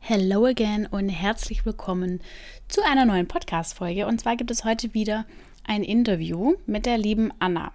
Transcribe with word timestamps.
Hello 0.00 0.46
again 0.46 0.86
und 0.86 1.08
herzlich 1.10 1.66
willkommen 1.66 2.20
zu 2.68 2.82
einer 2.82 3.04
neuen 3.04 3.28
Podcast-Folge. 3.28 4.06
Und 4.06 4.20
zwar 4.20 4.36
gibt 4.36 4.50
es 4.50 4.64
heute 4.64 4.94
wieder 4.94 5.26
ein 5.64 5.82
Interview 5.82 6.54
mit 6.66 6.86
der 6.86 6.96
lieben 6.96 7.30
Anna. 7.38 7.72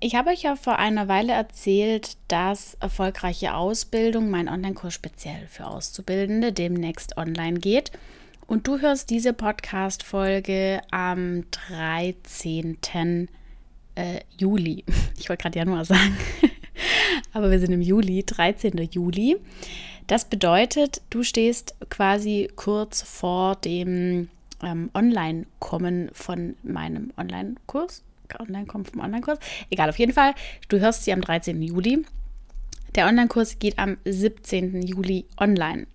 Ich 0.00 0.16
habe 0.16 0.30
euch 0.30 0.42
ja 0.42 0.56
vor 0.56 0.80
einer 0.80 1.06
Weile 1.06 1.32
erzählt, 1.32 2.16
dass 2.26 2.74
erfolgreiche 2.80 3.54
Ausbildung, 3.54 4.30
mein 4.30 4.48
Online-Kurs 4.48 4.94
speziell 4.94 5.46
für 5.46 5.68
Auszubildende, 5.68 6.52
demnächst 6.52 7.16
online 7.16 7.60
geht. 7.60 7.92
Und 8.48 8.66
du 8.66 8.80
hörst 8.80 9.10
diese 9.10 9.32
Podcast-Folge 9.32 10.80
am 10.90 11.44
13. 11.52 13.28
Äh, 13.94 14.20
Juli. 14.36 14.84
Ich 15.18 15.28
wollte 15.28 15.42
gerade 15.42 15.58
Januar 15.60 15.84
sagen, 15.84 16.16
aber 17.32 17.50
wir 17.50 17.58
sind 17.58 17.72
im 17.72 17.82
Juli, 17.82 18.24
13. 18.24 18.76
Juli. 18.90 19.36
Das 20.06 20.24
bedeutet, 20.24 21.02
du 21.10 21.22
stehst 21.22 21.74
quasi 21.88 22.50
kurz 22.56 23.02
vor 23.02 23.56
dem 23.56 24.28
ähm, 24.62 24.90
Online-Kommen 24.94 26.10
von 26.12 26.56
meinem 26.62 27.12
Online-Kurs. 27.16 28.02
Online-Kommen 28.38 28.84
vom 28.84 29.00
Online-Kurs. 29.00 29.38
Egal, 29.70 29.90
auf 29.90 29.98
jeden 29.98 30.12
Fall, 30.12 30.34
du 30.68 30.80
hörst 30.80 31.04
sie 31.04 31.12
am 31.12 31.20
13. 31.20 31.60
Juli. 31.62 32.04
Der 32.94 33.06
Online-Kurs 33.06 33.58
geht 33.58 33.78
am 33.78 33.96
17. 34.04 34.82
Juli 34.82 35.26
online. 35.38 35.86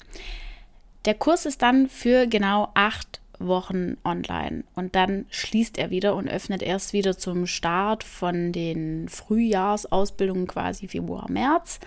Der 1.05 1.13
Kurs 1.13 1.45
ist 1.45 1.61
dann 1.61 1.89
für 1.89 2.27
genau 2.27 2.71
acht 2.73 3.21
Wochen 3.39 3.97
online 4.03 4.63
und 4.75 4.95
dann 4.95 5.25
schließt 5.29 5.77
er 5.77 5.89
wieder 5.89 6.15
und 6.15 6.27
öffnet 6.27 6.61
erst 6.61 6.93
wieder 6.93 7.17
zum 7.17 7.47
Start 7.47 8.03
von 8.03 8.51
den 8.51 9.09
Frühjahrsausbildungen 9.09 10.47
quasi 10.47 10.87
Februar, 10.87 11.29
März. 11.29 11.79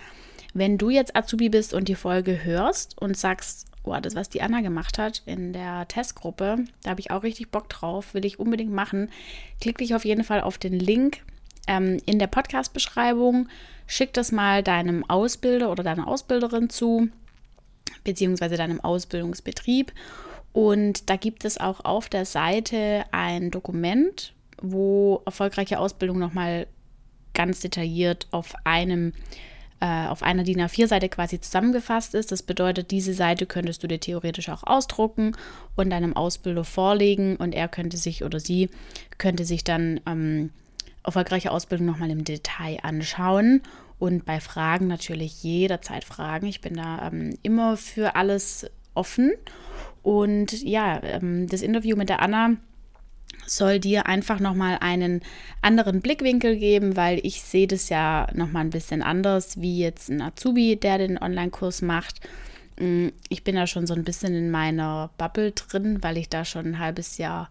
Wenn 0.53 0.77
du 0.77 0.89
jetzt 0.89 1.15
Azubi 1.15 1.49
bist 1.49 1.73
und 1.73 1.87
die 1.87 1.95
Folge 1.95 2.43
hörst 2.43 3.01
und 3.01 3.17
sagst, 3.17 3.67
oh, 3.83 3.97
das, 4.01 4.15
was 4.15 4.29
die 4.29 4.41
Anna 4.41 4.61
gemacht 4.61 4.97
hat 4.97 5.23
in 5.25 5.53
der 5.53 5.87
Testgruppe, 5.87 6.65
da 6.83 6.91
habe 6.91 6.99
ich 6.99 7.11
auch 7.11 7.23
richtig 7.23 7.49
Bock 7.49 7.69
drauf, 7.69 8.13
will 8.13 8.25
ich 8.25 8.39
unbedingt 8.39 8.73
machen, 8.73 9.09
klick 9.59 9.77
dich 9.77 9.95
auf 9.95 10.05
jeden 10.05 10.23
Fall 10.23 10.41
auf 10.41 10.57
den 10.57 10.77
Link 10.77 11.21
ähm, 11.67 11.97
in 12.05 12.19
der 12.19 12.27
Podcast-Beschreibung, 12.27 13.47
schick 13.87 14.13
das 14.13 14.31
mal 14.31 14.63
deinem 14.63 15.09
Ausbilder 15.09 15.71
oder 15.71 15.83
deiner 15.83 16.07
Ausbilderin 16.07 16.69
zu, 16.69 17.09
beziehungsweise 18.03 18.57
deinem 18.57 18.81
Ausbildungsbetrieb. 18.81 19.91
Und 20.53 21.09
da 21.09 21.15
gibt 21.15 21.45
es 21.45 21.57
auch 21.59 21.85
auf 21.85 22.09
der 22.09 22.25
Seite 22.25 23.05
ein 23.11 23.51
Dokument, 23.51 24.33
wo 24.61 25.21
erfolgreiche 25.25 25.79
Ausbildung 25.79 26.19
nochmal 26.19 26.67
ganz 27.33 27.61
detailliert 27.61 28.27
auf 28.31 28.53
einem 28.65 29.13
äh, 29.81 30.07
auf 30.07 30.21
einer 30.21 30.43
DIN 30.43 30.61
A4-Seite 30.61 31.09
quasi 31.09 31.41
zusammengefasst 31.41 32.13
ist. 32.13 32.31
Das 32.31 32.43
bedeutet, 32.43 32.91
diese 32.91 33.13
Seite 33.13 33.47
könntest 33.47 33.81
du 33.81 33.87
dir 33.87 33.99
theoretisch 33.99 34.49
auch 34.49 34.63
ausdrucken 34.63 35.35
und 35.75 35.89
deinem 35.89 36.15
Ausbilder 36.15 36.63
vorlegen 36.63 37.35
und 37.37 37.53
er 37.53 37.67
könnte 37.67 37.97
sich 37.97 38.23
oder 38.23 38.39
sie 38.39 38.69
könnte 39.17 39.43
sich 39.43 39.63
dann 39.63 39.99
ähm, 40.05 40.51
erfolgreiche 41.03 41.51
Ausbildung 41.51 41.87
nochmal 41.87 42.11
im 42.11 42.23
Detail 42.23 42.77
anschauen 42.83 43.63
und 43.97 44.25
bei 44.25 44.39
Fragen 44.39 44.87
natürlich 44.87 45.41
jederzeit 45.41 46.03
fragen. 46.03 46.45
Ich 46.45 46.61
bin 46.61 46.75
da 46.75 47.07
ähm, 47.07 47.37
immer 47.41 47.75
für 47.75 48.15
alles 48.15 48.69
offen. 48.93 49.31
Und 50.03 50.63
ja, 50.63 51.01
ähm, 51.03 51.47
das 51.47 51.61
Interview 51.61 51.95
mit 51.95 52.09
der 52.09 52.21
Anna 52.21 52.57
soll 53.45 53.79
dir 53.79 54.07
einfach 54.07 54.39
nochmal 54.39 54.77
einen 54.81 55.21
anderen 55.61 56.01
Blickwinkel 56.01 56.57
geben, 56.57 56.95
weil 56.95 57.19
ich 57.23 57.41
sehe 57.41 57.67
das 57.67 57.89
ja 57.89 58.27
nochmal 58.33 58.63
ein 58.63 58.69
bisschen 58.71 59.01
anders 59.01 59.59
wie 59.59 59.79
jetzt 59.79 60.09
ein 60.09 60.21
Azubi, 60.21 60.75
der 60.75 60.97
den 60.97 61.17
Online-Kurs 61.21 61.81
macht. 61.81 62.21
Mm, 62.79 63.09
ich 63.29 63.43
bin 63.43 63.55
da 63.55 63.67
schon 63.67 63.87
so 63.87 63.93
ein 63.93 64.03
bisschen 64.03 64.33
in 64.35 64.51
meiner 64.51 65.11
Bubble 65.17 65.51
drin, 65.51 65.99
weil 66.01 66.17
ich 66.17 66.29
da 66.29 66.45
schon 66.45 66.65
ein 66.65 66.79
halbes 66.79 67.17
Jahr 67.17 67.49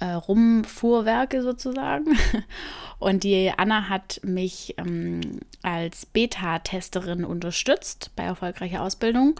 äh, 0.00 0.12
rumfuhrwerke 0.12 1.42
sozusagen. 1.42 2.16
Und 2.98 3.24
die 3.24 3.52
Anna 3.56 3.88
hat 3.88 4.20
mich 4.24 4.74
ähm, 4.78 5.20
als 5.62 6.06
Beta-Testerin 6.06 7.24
unterstützt 7.24 8.10
bei 8.16 8.24
erfolgreicher 8.24 8.82
Ausbildung 8.82 9.38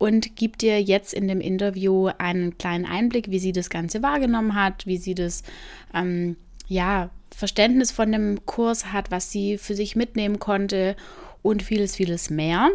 und 0.00 0.34
gibt 0.34 0.62
dir 0.62 0.80
jetzt 0.80 1.12
in 1.12 1.28
dem 1.28 1.42
Interview 1.42 2.08
einen 2.16 2.56
kleinen 2.56 2.86
Einblick, 2.86 3.30
wie 3.30 3.38
sie 3.38 3.52
das 3.52 3.68
Ganze 3.68 4.02
wahrgenommen 4.02 4.54
hat, 4.54 4.86
wie 4.86 4.96
sie 4.96 5.14
das, 5.14 5.42
ähm, 5.92 6.36
ja, 6.68 7.10
Verständnis 7.36 7.92
von 7.92 8.10
dem 8.10 8.46
Kurs 8.46 8.94
hat, 8.94 9.10
was 9.10 9.30
sie 9.30 9.58
für 9.58 9.74
sich 9.74 9.96
mitnehmen 9.96 10.38
konnte 10.38 10.96
und 11.42 11.62
vieles, 11.62 11.96
vieles 11.96 12.30
mehr. 12.30 12.70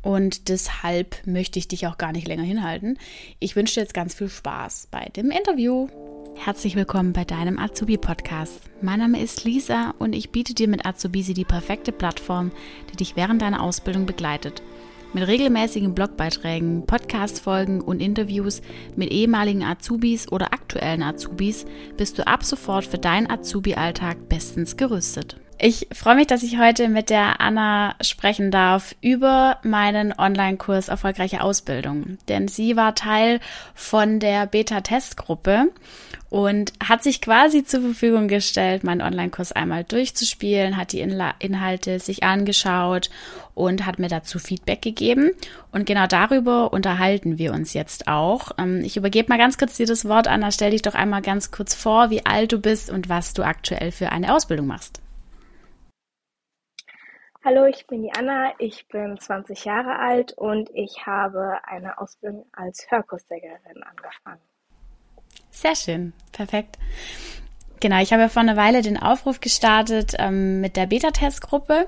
Und 0.00 0.48
deshalb 0.48 1.14
möchte 1.26 1.58
ich 1.58 1.68
dich 1.68 1.86
auch 1.86 1.98
gar 1.98 2.12
nicht 2.12 2.26
länger 2.26 2.42
hinhalten. 2.42 2.98
Ich 3.38 3.54
wünsche 3.54 3.74
dir 3.74 3.80
jetzt 3.82 3.94
ganz 3.94 4.14
viel 4.14 4.30
Spaß 4.30 4.88
bei 4.90 5.10
dem 5.14 5.30
Interview. 5.30 5.88
Herzlich 6.36 6.74
willkommen 6.74 7.12
bei 7.12 7.26
deinem 7.26 7.58
Azubi-Podcast. 7.58 8.62
Mein 8.80 9.00
Name 9.00 9.20
ist 9.20 9.44
Lisa 9.44 9.92
und 9.98 10.14
ich 10.14 10.30
biete 10.30 10.54
dir 10.54 10.68
mit 10.68 10.86
Azubisi 10.86 11.34
die 11.34 11.44
perfekte 11.44 11.92
Plattform, 11.92 12.50
die 12.90 12.96
dich 12.96 13.14
während 13.14 13.42
deiner 13.42 13.62
Ausbildung 13.62 14.06
begleitet– 14.06 14.62
mit 15.14 15.26
regelmäßigen 15.26 15.94
Blogbeiträgen, 15.94 16.84
Podcast-Folgen 16.86 17.80
und 17.80 18.00
Interviews 18.00 18.60
mit 18.96 19.10
ehemaligen 19.10 19.62
Azubis 19.62 20.30
oder 20.30 20.52
aktuellen 20.52 21.02
Azubis 21.02 21.64
bist 21.96 22.18
du 22.18 22.26
ab 22.26 22.44
sofort 22.44 22.84
für 22.84 22.98
deinen 22.98 23.30
Azubi-Alltag 23.30 24.28
bestens 24.28 24.76
gerüstet. 24.76 25.36
Ich 25.66 25.88
freue 25.94 26.16
mich, 26.16 26.26
dass 26.26 26.42
ich 26.42 26.58
heute 26.58 26.90
mit 26.90 27.08
der 27.08 27.40
Anna 27.40 27.94
sprechen 28.02 28.50
darf 28.50 28.94
über 29.00 29.60
meinen 29.62 30.12
Online-Kurs 30.12 30.88
Erfolgreiche 30.88 31.40
Ausbildung. 31.40 32.18
Denn 32.28 32.48
sie 32.48 32.76
war 32.76 32.94
Teil 32.94 33.40
von 33.74 34.20
der 34.20 34.44
Beta-Testgruppe 34.44 35.70
und 36.28 36.74
hat 36.86 37.02
sich 37.02 37.22
quasi 37.22 37.64
zur 37.64 37.80
Verfügung 37.80 38.28
gestellt, 38.28 38.84
meinen 38.84 39.00
Online-Kurs 39.00 39.52
einmal 39.52 39.84
durchzuspielen, 39.84 40.76
hat 40.76 40.92
die 40.92 41.00
Inhalte 41.00 41.98
sich 41.98 42.24
angeschaut 42.24 43.08
und 43.54 43.86
hat 43.86 43.98
mir 43.98 44.08
dazu 44.08 44.38
Feedback 44.38 44.82
gegeben. 44.82 45.30
Und 45.72 45.86
genau 45.86 46.06
darüber 46.06 46.74
unterhalten 46.74 47.38
wir 47.38 47.54
uns 47.54 47.72
jetzt 47.72 48.06
auch. 48.06 48.50
Ähm, 48.58 48.82
ich 48.84 48.98
übergebe 48.98 49.30
mal 49.30 49.38
ganz 49.38 49.56
kurz 49.56 49.78
dir 49.78 49.86
das 49.86 50.04
Wort, 50.04 50.28
Anna. 50.28 50.50
Stell 50.50 50.72
dich 50.72 50.82
doch 50.82 50.94
einmal 50.94 51.22
ganz 51.22 51.50
kurz 51.50 51.74
vor, 51.74 52.10
wie 52.10 52.26
alt 52.26 52.52
du 52.52 52.58
bist 52.58 52.90
und 52.90 53.08
was 53.08 53.32
du 53.32 53.42
aktuell 53.44 53.92
für 53.92 54.12
eine 54.12 54.34
Ausbildung 54.34 54.66
machst. 54.66 55.00
Hallo, 57.46 57.66
ich 57.66 57.86
bin 57.86 58.02
die 58.02 58.10
Anna, 58.10 58.54
ich 58.58 58.88
bin 58.88 59.20
20 59.20 59.66
Jahre 59.66 59.98
alt 59.98 60.32
und 60.32 60.70
ich 60.72 61.04
habe 61.04 61.58
eine 61.64 61.98
Ausbildung 61.98 62.46
als 62.52 62.86
Hörkurssängerin 62.88 63.82
angefangen. 63.82 64.40
Sehr 65.50 65.76
schön, 65.76 66.14
perfekt. 66.32 66.78
Genau, 67.80 68.00
ich 68.00 68.14
habe 68.14 68.22
ja 68.22 68.28
vor 68.30 68.40
einer 68.40 68.56
Weile 68.56 68.80
den 68.80 68.96
Aufruf 68.96 69.40
gestartet 69.40 70.14
ähm, 70.18 70.62
mit 70.62 70.78
der 70.78 70.86
Beta-Testgruppe 70.86 71.86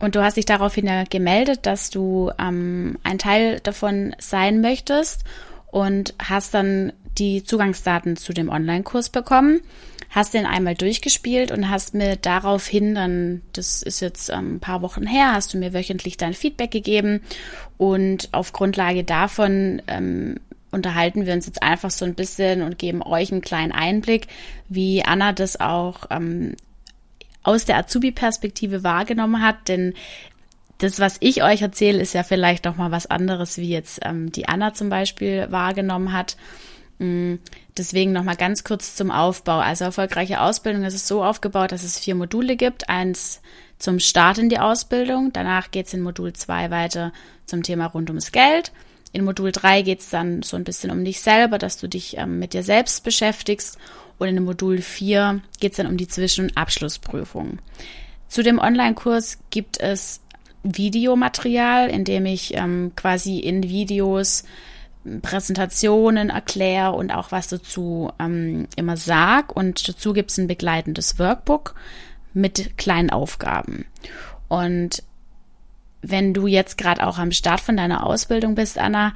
und 0.00 0.16
du 0.16 0.22
hast 0.22 0.36
dich 0.36 0.44
daraufhin 0.44 0.86
ja 0.86 1.04
gemeldet, 1.04 1.64
dass 1.64 1.88
du 1.88 2.30
ähm, 2.38 2.98
ein 3.02 3.16
Teil 3.16 3.60
davon 3.60 4.14
sein 4.18 4.60
möchtest 4.60 5.24
und 5.70 6.14
hast 6.22 6.52
dann 6.52 6.92
die 7.16 7.42
Zugangsdaten 7.42 8.18
zu 8.18 8.34
dem 8.34 8.50
Online-Kurs 8.50 9.08
bekommen 9.08 9.62
hast 10.10 10.34
den 10.34 10.44
einmal 10.44 10.74
durchgespielt 10.74 11.52
und 11.52 11.70
hast 11.70 11.94
mir 11.94 12.16
daraufhin 12.16 12.96
dann, 12.96 13.42
das 13.52 13.82
ist 13.82 14.00
jetzt 14.00 14.28
ähm, 14.28 14.56
ein 14.56 14.60
paar 14.60 14.82
Wochen 14.82 15.06
her, 15.06 15.32
hast 15.32 15.54
du 15.54 15.58
mir 15.58 15.72
wöchentlich 15.72 16.16
dein 16.16 16.34
Feedback 16.34 16.72
gegeben 16.72 17.22
und 17.78 18.28
auf 18.32 18.52
Grundlage 18.52 19.04
davon 19.04 19.80
ähm, 19.86 20.36
unterhalten 20.72 21.26
wir 21.26 21.32
uns 21.32 21.46
jetzt 21.46 21.62
einfach 21.62 21.90
so 21.90 22.04
ein 22.04 22.14
bisschen 22.14 22.62
und 22.62 22.78
geben 22.78 23.02
euch 23.02 23.32
einen 23.32 23.40
kleinen 23.40 23.72
Einblick, 23.72 24.26
wie 24.68 25.04
Anna 25.04 25.32
das 25.32 25.58
auch 25.60 26.06
ähm, 26.10 26.54
aus 27.42 27.64
der 27.64 27.78
Azubi-Perspektive 27.78 28.84
wahrgenommen 28.84 29.42
hat, 29.42 29.68
denn 29.68 29.94
das, 30.78 30.98
was 30.98 31.18
ich 31.20 31.42
euch 31.42 31.62
erzähle, 31.62 32.00
ist 32.00 32.14
ja 32.14 32.22
vielleicht 32.22 32.64
noch 32.64 32.76
mal 32.76 32.90
was 32.90 33.06
anderes, 33.06 33.58
wie 33.58 33.68
jetzt 33.68 34.00
ähm, 34.02 34.32
die 34.32 34.48
Anna 34.48 34.72
zum 34.72 34.88
Beispiel 34.88 35.46
wahrgenommen 35.50 36.12
hat. 36.12 36.36
Mm, 37.00 37.36
deswegen 37.76 38.12
noch 38.12 38.24
mal 38.24 38.36
ganz 38.36 38.62
kurz 38.62 38.94
zum 38.94 39.10
Aufbau. 39.10 39.58
Also 39.58 39.84
erfolgreiche 39.84 40.40
Ausbildung 40.40 40.84
ist 40.84 40.94
es 40.94 41.08
so 41.08 41.24
aufgebaut, 41.24 41.72
dass 41.72 41.82
es 41.82 41.98
vier 41.98 42.14
Module 42.14 42.56
gibt. 42.56 42.88
Eins 42.88 43.40
zum 43.78 43.98
Start 43.98 44.38
in 44.38 44.50
die 44.50 44.58
Ausbildung. 44.58 45.32
Danach 45.32 45.70
geht 45.70 45.86
es 45.86 45.94
in 45.94 46.02
Modul 46.02 46.34
2 46.34 46.70
weiter 46.70 47.12
zum 47.46 47.62
Thema 47.62 47.86
rund 47.86 48.10
ums 48.10 48.32
Geld. 48.32 48.70
In 49.12 49.24
Modul 49.24 49.50
3 49.50 49.82
geht 49.82 50.00
es 50.00 50.10
dann 50.10 50.42
so 50.42 50.56
ein 50.56 50.64
bisschen 50.64 50.90
um 50.90 51.04
dich 51.04 51.20
selber, 51.20 51.58
dass 51.58 51.78
du 51.78 51.88
dich 51.88 52.18
ähm, 52.18 52.38
mit 52.38 52.52
dir 52.52 52.62
selbst 52.62 53.02
beschäftigst. 53.02 53.78
Und 54.18 54.28
in 54.28 54.44
Modul 54.44 54.82
4 54.82 55.40
geht 55.58 55.72
es 55.72 55.78
dann 55.78 55.86
um 55.86 55.96
die 55.96 56.06
Zwischen- 56.06 56.46
und 56.46 56.56
Abschlussprüfung. 56.56 57.58
Zu 58.28 58.42
dem 58.42 58.58
Online-Kurs 58.58 59.38
gibt 59.48 59.80
es 59.80 60.20
Videomaterial, 60.62 61.88
in 61.88 62.04
dem 62.04 62.26
ich 62.26 62.54
ähm, 62.54 62.92
quasi 62.94 63.38
in 63.38 63.62
Videos 63.62 64.44
Präsentationen 65.22 66.30
erkläre 66.30 66.92
und 66.92 67.10
auch 67.10 67.32
was 67.32 67.48
dazu 67.48 68.10
ähm, 68.18 68.66
immer 68.76 68.96
sag. 68.96 69.54
Und 69.54 69.88
dazu 69.88 70.12
gibt 70.12 70.30
es 70.30 70.38
ein 70.38 70.46
begleitendes 70.46 71.18
Workbook 71.18 71.74
mit 72.34 72.76
kleinen 72.76 73.10
Aufgaben. 73.10 73.86
Und 74.48 75.02
wenn 76.02 76.34
du 76.34 76.46
jetzt 76.46 76.78
gerade 76.78 77.06
auch 77.06 77.18
am 77.18 77.32
Start 77.32 77.60
von 77.60 77.76
deiner 77.76 78.06
Ausbildung 78.06 78.54
bist, 78.54 78.78
Anna, 78.78 79.12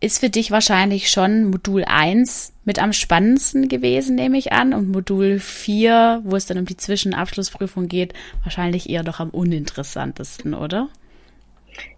ist 0.00 0.18
für 0.18 0.30
dich 0.30 0.50
wahrscheinlich 0.50 1.10
schon 1.10 1.44
Modul 1.44 1.84
1 1.84 2.52
mit 2.64 2.82
am 2.82 2.92
spannendsten 2.92 3.68
gewesen, 3.68 4.16
nehme 4.16 4.36
ich 4.36 4.52
an. 4.52 4.74
Und 4.74 4.90
Modul 4.90 5.38
4, 5.38 6.22
wo 6.24 6.34
es 6.34 6.46
dann 6.46 6.58
um 6.58 6.64
die 6.64 6.76
Zwischenabschlussprüfung 6.76 7.86
geht, 7.86 8.12
wahrscheinlich 8.42 8.90
eher 8.90 9.04
doch 9.04 9.20
am 9.20 9.30
uninteressantesten, 9.30 10.54
oder? 10.54 10.88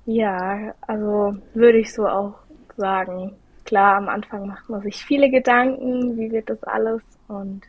Ja, 0.04 0.74
also 0.82 1.36
würde 1.54 1.78
ich 1.78 1.94
so 1.94 2.06
auch 2.06 2.34
sagen. 2.76 3.36
Klar, 3.64 3.96
am 3.96 4.08
Anfang 4.08 4.46
macht 4.46 4.68
man 4.68 4.82
sich 4.82 5.04
viele 5.04 5.30
Gedanken, 5.30 6.18
wie 6.18 6.30
wird 6.30 6.50
das 6.50 6.62
alles 6.64 7.02
und 7.28 7.62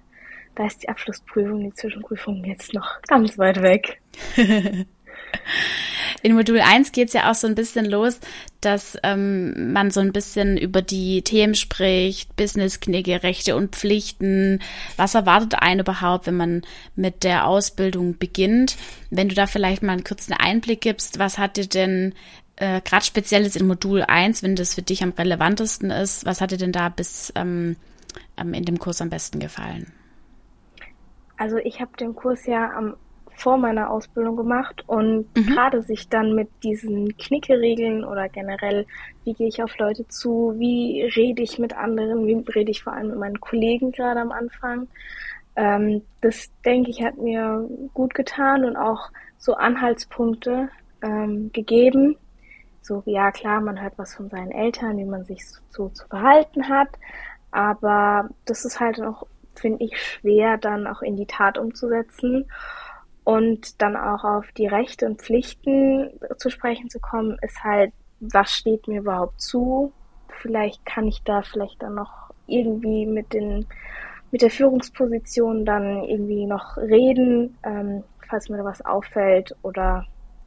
da 0.55 0.65
ist 0.65 0.83
die 0.83 0.89
Abschlussprüfung, 0.89 1.61
die 1.61 1.73
Zwischenprüfung 1.73 2.43
jetzt 2.45 2.73
noch 2.73 3.01
ganz 3.07 3.37
weit 3.37 3.61
weg. 3.61 4.01
In 6.23 6.33
Modul 6.33 6.59
1 6.59 6.91
geht 6.91 7.09
es 7.09 7.13
ja 7.13 7.29
auch 7.29 7.35
so 7.35 7.45
ein 7.45 7.53
bisschen 7.53 7.85
los, 7.85 8.19
dass 8.59 8.97
ähm, 9.03 9.73
man 9.73 9.91
so 9.91 9.99
ein 9.99 10.11
bisschen 10.11 10.57
über 10.57 10.81
die 10.81 11.21
Themen 11.21 11.53
spricht, 11.53 12.35
Business-Knigge, 12.35 13.21
Rechte 13.21 13.55
und 13.55 13.75
Pflichten. 13.75 14.59
Was 14.97 15.13
erwartet 15.13 15.55
einen 15.59 15.81
überhaupt, 15.81 16.25
wenn 16.25 16.37
man 16.37 16.61
mit 16.95 17.23
der 17.23 17.45
Ausbildung 17.45 18.17
beginnt? 18.17 18.75
Wenn 19.11 19.29
du 19.29 19.35
da 19.35 19.45
vielleicht 19.45 19.83
mal 19.83 19.91
einen 19.91 20.03
kurzen 20.03 20.33
Einblick 20.33 20.81
gibst, 20.81 21.19
was 21.19 21.37
hat 21.37 21.57
dir 21.57 21.67
denn 21.67 22.15
äh, 22.57 22.81
gerade 22.81 23.05
spezielles 23.05 23.55
in 23.55 23.67
Modul 23.67 24.03
1, 24.03 24.43
wenn 24.43 24.55
das 24.55 24.75
für 24.75 24.81
dich 24.81 25.03
am 25.03 25.11
relevantesten 25.11 25.91
ist, 25.91 26.25
was 26.25 26.41
hat 26.41 26.51
dir 26.51 26.57
denn 26.57 26.71
da 26.71 26.89
bis 26.89 27.31
ähm, 27.35 27.75
ähm, 28.37 28.53
in 28.53 28.65
dem 28.65 28.79
Kurs 28.79 29.01
am 29.01 29.09
besten 29.09 29.39
gefallen? 29.39 29.91
Also 31.37 31.57
ich 31.57 31.81
habe 31.81 31.91
den 31.97 32.15
Kurs 32.15 32.45
ja 32.45 32.71
am 32.71 32.95
vor 33.37 33.57
meiner 33.57 33.89
Ausbildung 33.89 34.37
gemacht 34.37 34.83
und 34.87 35.27
mhm. 35.35 35.47
gerade 35.47 35.81
sich 35.81 36.07
dann 36.07 36.35
mit 36.35 36.47
diesen 36.63 37.17
Knickeregeln 37.17 38.05
oder 38.05 38.29
generell, 38.29 38.85
wie 39.25 39.33
gehe 39.33 39.49
ich 39.49 39.61
auf 39.61 39.77
Leute 39.77 40.07
zu, 40.07 40.53
wie 40.57 41.01
rede 41.15 41.43
ich 41.43 41.59
mit 41.59 41.75
anderen, 41.75 42.25
wie 42.27 42.43
rede 42.51 42.71
ich 42.71 42.83
vor 42.83 42.93
allem 42.93 43.09
mit 43.09 43.17
meinen 43.17 43.41
Kollegen 43.41 43.91
gerade 43.91 44.21
am 44.21 44.31
Anfang, 44.31 44.87
ähm, 45.55 46.01
das 46.21 46.49
denke 46.63 46.89
ich 46.89 47.03
hat 47.03 47.17
mir 47.17 47.67
gut 47.93 48.13
getan 48.13 48.65
und 48.65 48.75
auch 48.75 49.09
so 49.37 49.55
Anhaltspunkte 49.55 50.69
ähm, 51.01 51.51
gegeben. 51.53 52.17
So, 52.85 53.01
ja 53.07 53.31
klar, 53.31 53.61
man 53.61 53.81
hört 53.81 53.97
was 53.97 54.13
von 54.13 54.29
seinen 54.29 54.51
Eltern, 54.51 54.99
wie 54.99 55.05
man 55.05 55.25
sich 55.25 55.43
so 55.71 55.89
zu 55.89 56.07
verhalten 56.07 56.69
hat, 56.69 56.89
aber 57.49 58.29
das 58.45 58.63
ist 58.63 58.79
halt 58.79 59.01
auch, 59.01 59.25
finde 59.55 59.83
ich, 59.83 59.99
schwer 59.99 60.59
dann 60.59 60.85
auch 60.85 61.01
in 61.01 61.15
die 61.15 61.25
Tat 61.25 61.57
umzusetzen. 61.57 62.45
Und 63.23 63.81
dann 63.81 63.95
auch 63.95 64.23
auf 64.23 64.45
die 64.51 64.67
Rechte 64.67 65.07
und 65.07 65.19
Pflichten 65.19 66.11
zu 66.37 66.51
sprechen 66.51 66.91
zu 66.91 66.99
kommen, 66.99 67.39
ist 67.41 67.63
halt, 67.63 67.91
was 68.19 68.51
steht 68.51 68.87
mir 68.87 68.99
überhaupt 68.99 69.41
zu? 69.41 69.91
Vielleicht 70.43 70.85
kann 70.85 71.07
ich 71.07 71.23
da 71.23 71.41
vielleicht 71.41 71.81
dann 71.81 71.95
noch 71.95 72.29
irgendwie 72.45 73.07
mit 73.07 73.33
den 73.33 73.65
mit 74.29 74.43
der 74.43 74.51
Führungsposition 74.51 75.65
dann 75.65 76.03
irgendwie 76.03 76.45
noch 76.45 76.77
reden, 76.77 77.57
ähm, 77.63 78.03
falls 78.29 78.47
mir 78.49 78.57
da 78.57 78.63
was 78.63 78.85
auffällt 78.85 79.55
oder 79.63 80.05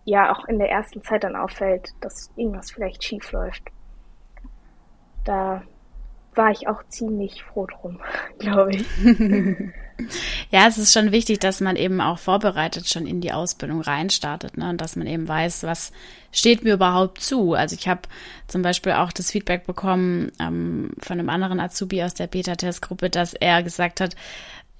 ja 0.08 0.34
auch 0.34 0.46
in 0.46 0.58
der 0.58 0.70
ersten 0.70 1.02
Zeit 1.02 1.24
dann 1.24 1.36
auffällt, 1.36 1.90
dass 2.00 2.30
irgendwas 2.36 2.70
vielleicht 2.70 3.04
schief 3.04 3.30
läuft. 3.32 3.62
Da 5.24 5.62
war 6.34 6.50
ich 6.50 6.68
auch 6.68 6.82
ziemlich 6.88 7.42
froh 7.42 7.66
drum, 7.66 8.00
glaube 8.38 8.72
ich. 8.72 8.86
ja, 10.50 10.66
es 10.66 10.78
ist 10.78 10.92
schon 10.92 11.12
wichtig, 11.12 11.40
dass 11.40 11.60
man 11.60 11.76
eben 11.76 12.00
auch 12.00 12.18
vorbereitet 12.18 12.88
schon 12.88 13.06
in 13.06 13.20
die 13.20 13.32
Ausbildung 13.32 13.80
reinstartet, 13.80 14.56
ne? 14.56 14.70
Und 14.70 14.80
dass 14.80 14.96
man 14.96 15.06
eben 15.06 15.28
weiß, 15.28 15.64
was 15.64 15.92
steht 16.32 16.64
mir 16.64 16.74
überhaupt 16.74 17.20
zu. 17.20 17.54
Also 17.54 17.74
ich 17.74 17.88
habe 17.88 18.02
zum 18.46 18.62
Beispiel 18.62 18.92
auch 18.92 19.12
das 19.12 19.30
Feedback 19.30 19.66
bekommen 19.66 20.32
ähm, 20.40 20.92
von 21.00 21.18
einem 21.18 21.28
anderen 21.28 21.60
Azubi 21.60 22.02
aus 22.02 22.14
der 22.14 22.28
Beta-Testgruppe, 22.28 23.10
dass 23.10 23.34
er 23.34 23.62
gesagt 23.62 24.00
hat, 24.00 24.14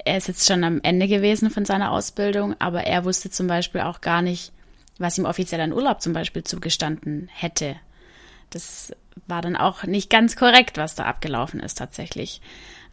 er 0.04 0.16
ist 0.16 0.28
jetzt 0.28 0.46
schon 0.46 0.64
am 0.64 0.80
Ende 0.82 1.08
gewesen 1.08 1.50
von 1.50 1.64
seiner 1.64 1.90
Ausbildung, 1.90 2.54
aber 2.60 2.84
er 2.84 3.04
wusste 3.04 3.30
zum 3.30 3.48
Beispiel 3.48 3.80
auch 3.80 4.00
gar 4.00 4.22
nicht, 4.22 4.52
was 4.99 5.19
ihm 5.19 5.25
offiziell 5.25 5.61
an 5.61 5.73
Urlaub 5.73 6.00
zum 6.00 6.12
Beispiel 6.12 6.45
zugestanden 6.45 7.29
hätte. 7.33 7.77
Das 8.50 8.93
war 9.27 9.43
dann 9.43 9.56
auch 9.56 9.85
nicht 9.85 10.11
ganz 10.11 10.37
korrekt, 10.37 10.77
was 10.77 10.95
da 10.95 11.05
abgelaufen 11.05 11.61
ist 11.61 11.79
tatsächlich. 11.79 12.41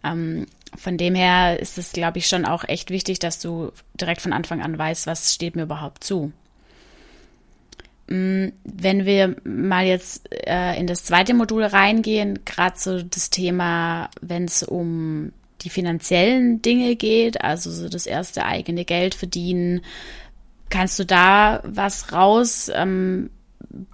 Ähm, 0.04 0.46
von 0.76 0.98
dem 0.98 1.16
her 1.16 1.60
ist 1.60 1.78
es, 1.78 1.94
glaube 1.94 2.18
ich, 2.18 2.28
schon 2.28 2.46
auch 2.46 2.64
echt 2.68 2.90
wichtig, 2.90 3.20
dass 3.20 3.40
du 3.40 3.72
direkt 3.94 4.22
von 4.22 4.34
Anfang 4.34 4.62
an 4.62 4.78
weißt, 4.78 5.08
was 5.08 5.34
steht 5.34 5.56
mir 5.56 5.64
überhaupt 5.64 6.04
zu. 6.04 6.32
Mm, 8.08 8.50
wenn 8.64 9.06
wir 9.06 9.36
mal 9.44 9.86
jetzt 9.86 10.30
äh, 10.48 10.78
in 10.80 10.88
das 10.88 11.06
zweite 11.06 11.34
Modul 11.34 11.64
reingehen, 11.64 12.40
gerade 12.46 12.78
so 12.78 13.02
das 13.02 13.30
Thema, 13.30 14.10
wenn 14.22 14.46
es 14.46 14.64
um 14.64 15.32
die 15.62 15.70
finanziellen 15.70 16.62
Dinge 16.62 16.96
geht, 16.96 17.42
also 17.42 17.72
so 17.72 17.90
das 17.90 18.06
erste 18.06 18.46
eigene 18.46 18.86
Geld 18.86 19.16
verdienen, 19.16 19.82
kannst 20.70 21.00
du 21.00 21.06
da 21.06 21.62
was 21.64 22.12
raus 22.14 22.72
ähm, 22.74 23.30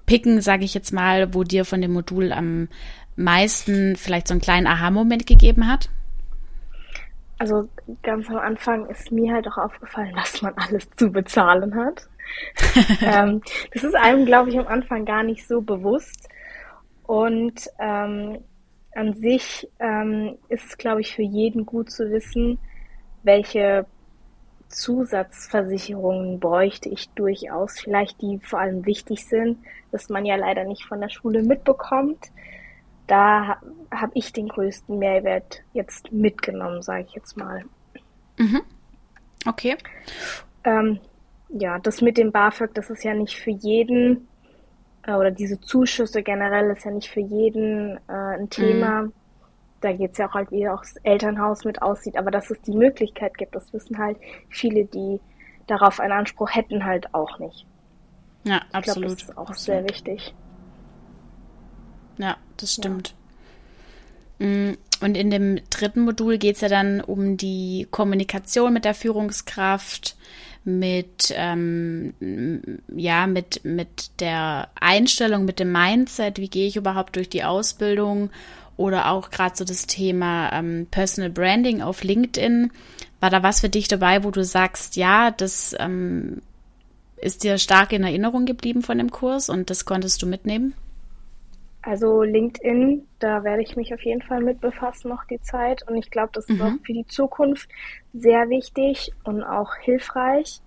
picken, 0.05 0.41
sage 0.41 0.63
ich 0.63 0.73
jetzt 0.73 0.91
mal, 0.91 1.33
wo 1.33 1.43
dir 1.43 1.65
von 1.65 1.81
dem 1.81 1.93
Modul 1.93 2.31
am 2.31 2.67
meisten 3.15 3.95
vielleicht 3.95 4.27
so 4.27 4.33
einen 4.33 4.41
kleinen 4.41 4.67
Aha-Moment 4.67 5.27
gegeben 5.27 5.67
hat? 5.67 5.89
Also 7.37 7.67
ganz 8.03 8.29
am 8.29 8.37
Anfang 8.37 8.85
ist 8.87 9.11
mir 9.11 9.33
halt 9.33 9.47
auch 9.47 9.57
aufgefallen, 9.57 10.11
was 10.15 10.41
man 10.41 10.53
alles 10.55 10.87
zu 10.95 11.11
bezahlen 11.11 11.75
hat. 11.75 12.07
ähm, 13.01 13.41
das 13.73 13.83
ist 13.83 13.95
einem, 13.95 14.25
glaube 14.25 14.49
ich, 14.49 14.59
am 14.59 14.67
Anfang 14.67 15.05
gar 15.05 15.23
nicht 15.23 15.47
so 15.47 15.61
bewusst. 15.61 16.29
Und 17.03 17.67
ähm, 17.79 18.37
an 18.95 19.13
sich 19.15 19.67
ähm, 19.79 20.37
ist 20.49 20.65
es, 20.65 20.77
glaube 20.77 21.01
ich, 21.01 21.15
für 21.15 21.23
jeden 21.23 21.65
gut 21.65 21.89
zu 21.89 22.09
wissen, 22.11 22.59
welche 23.23 23.85
Zusatzversicherungen 24.71 26.39
bräuchte 26.39 26.89
ich 26.89 27.09
durchaus, 27.09 27.79
vielleicht 27.79 28.21
die 28.21 28.39
vor 28.39 28.59
allem 28.59 28.85
wichtig 28.85 29.25
sind, 29.25 29.59
dass 29.91 30.09
man 30.09 30.25
ja 30.25 30.35
leider 30.35 30.63
nicht 30.63 30.85
von 30.85 31.01
der 31.01 31.09
Schule 31.09 31.43
mitbekommt. 31.43 32.31
Da 33.07 33.57
habe 33.91 34.11
ich 34.13 34.33
den 34.33 34.47
größten 34.47 34.97
Mehrwert 34.97 35.61
jetzt 35.73 36.11
mitgenommen, 36.11 36.81
sage 36.81 37.05
ich 37.07 37.13
jetzt 37.13 37.35
mal. 37.37 37.63
Mhm. 38.37 38.61
Okay. 39.45 39.77
Ähm, 40.63 40.99
ja, 41.49 41.79
das 41.79 42.01
mit 42.01 42.17
dem 42.17 42.31
BAföG, 42.31 42.73
das 42.73 42.89
ist 42.89 43.03
ja 43.03 43.13
nicht 43.13 43.37
für 43.37 43.51
jeden, 43.51 44.27
äh, 45.03 45.13
oder 45.13 45.31
diese 45.31 45.59
Zuschüsse 45.59 46.23
generell 46.23 46.69
ist 46.71 46.85
ja 46.85 46.91
nicht 46.91 47.09
für 47.09 47.19
jeden 47.19 47.97
äh, 48.07 48.37
ein 48.37 48.49
Thema. 48.49 49.03
Mhm 49.03 49.13
da 49.81 49.91
geht 49.91 50.11
es 50.13 50.17
ja 50.17 50.29
auch 50.29 50.33
halt, 50.33 50.51
wie 50.51 50.67
auch 50.69 50.81
das 50.81 50.95
Elternhaus 50.97 51.65
mit 51.65 51.81
aussieht, 51.81 52.17
aber 52.17 52.31
dass 52.31 52.49
es 52.49 52.61
die 52.61 52.73
Möglichkeit 52.73 53.37
gibt, 53.37 53.55
das 53.55 53.73
wissen 53.73 53.97
halt 53.97 54.17
viele, 54.49 54.85
die 54.85 55.19
darauf 55.67 55.99
einen 55.99 56.13
Anspruch 56.13 56.49
hätten, 56.53 56.85
halt 56.85 57.13
auch 57.13 57.39
nicht. 57.39 57.65
Ja, 58.43 58.61
ich 58.69 58.75
absolut. 58.75 59.07
Glaub, 59.07 59.19
das 59.19 59.29
ist 59.29 59.37
auch 59.37 59.49
absolut. 59.49 59.59
sehr 59.59 59.83
wichtig. 59.89 60.33
Ja, 62.17 62.37
das 62.57 62.73
stimmt. 62.73 63.15
Ja. 64.39 64.47
Mm, 64.47 64.77
und 65.01 65.15
in 65.15 65.31
dem 65.31 65.59
dritten 65.69 66.01
Modul 66.01 66.37
geht 66.37 66.55
es 66.55 66.61
ja 66.61 66.69
dann 66.69 67.01
um 67.01 67.37
die 67.37 67.87
Kommunikation 67.89 68.73
mit 68.73 68.85
der 68.85 68.93
Führungskraft, 68.93 70.15
mit 70.63 71.33
ähm, 71.35 72.13
ja 72.95 73.25
mit 73.25 73.65
mit 73.65 74.19
der 74.19 74.69
Einstellung, 74.79 75.45
mit 75.45 75.59
dem 75.59 75.71
Mindset, 75.71 76.37
wie 76.37 76.49
gehe 76.49 76.67
ich 76.67 76.75
überhaupt 76.75 77.15
durch 77.15 77.29
die 77.29 77.43
Ausbildung 77.43 78.29
oder 78.81 79.11
auch 79.11 79.29
gerade 79.29 79.55
so 79.55 79.63
das 79.63 79.87
Thema 79.87 80.51
ähm, 80.53 80.87
Personal 80.89 81.29
Branding 81.29 81.81
auf 81.81 82.03
LinkedIn. 82.03 82.71
War 83.19 83.29
da 83.29 83.43
was 83.43 83.61
für 83.61 83.69
dich 83.69 83.87
dabei, 83.87 84.23
wo 84.23 84.31
du 84.31 84.43
sagst, 84.43 84.95
ja, 84.95 85.31
das 85.31 85.75
ähm, 85.79 86.41
ist 87.17 87.43
dir 87.43 87.57
stark 87.57 87.93
in 87.93 88.03
Erinnerung 88.03 88.45
geblieben 88.45 88.81
von 88.81 88.97
dem 88.97 89.11
Kurs 89.11 89.49
und 89.49 89.69
das 89.69 89.85
konntest 89.85 90.21
du 90.21 90.27
mitnehmen? 90.27 90.73
Also 91.83 92.21
LinkedIn, 92.21 93.07
da 93.19 93.43
werde 93.43 93.63
ich 93.63 93.75
mich 93.75 93.93
auf 93.93 94.01
jeden 94.03 94.21
Fall 94.21 94.41
mit 94.41 94.61
befassen 94.61 95.09
noch 95.09 95.25
die 95.25 95.41
Zeit 95.41 95.87
und 95.87 95.95
ich 95.95 96.11
glaube, 96.11 96.29
das 96.33 96.45
ist 96.47 96.57
mhm. 96.57 96.61
auch 96.61 96.85
für 96.85 96.93
die 96.93 97.07
Zukunft 97.07 97.69
sehr 98.13 98.49
wichtig 98.49 99.11
und 99.23 99.43
auch 99.43 99.75
hilfreich 99.77 100.61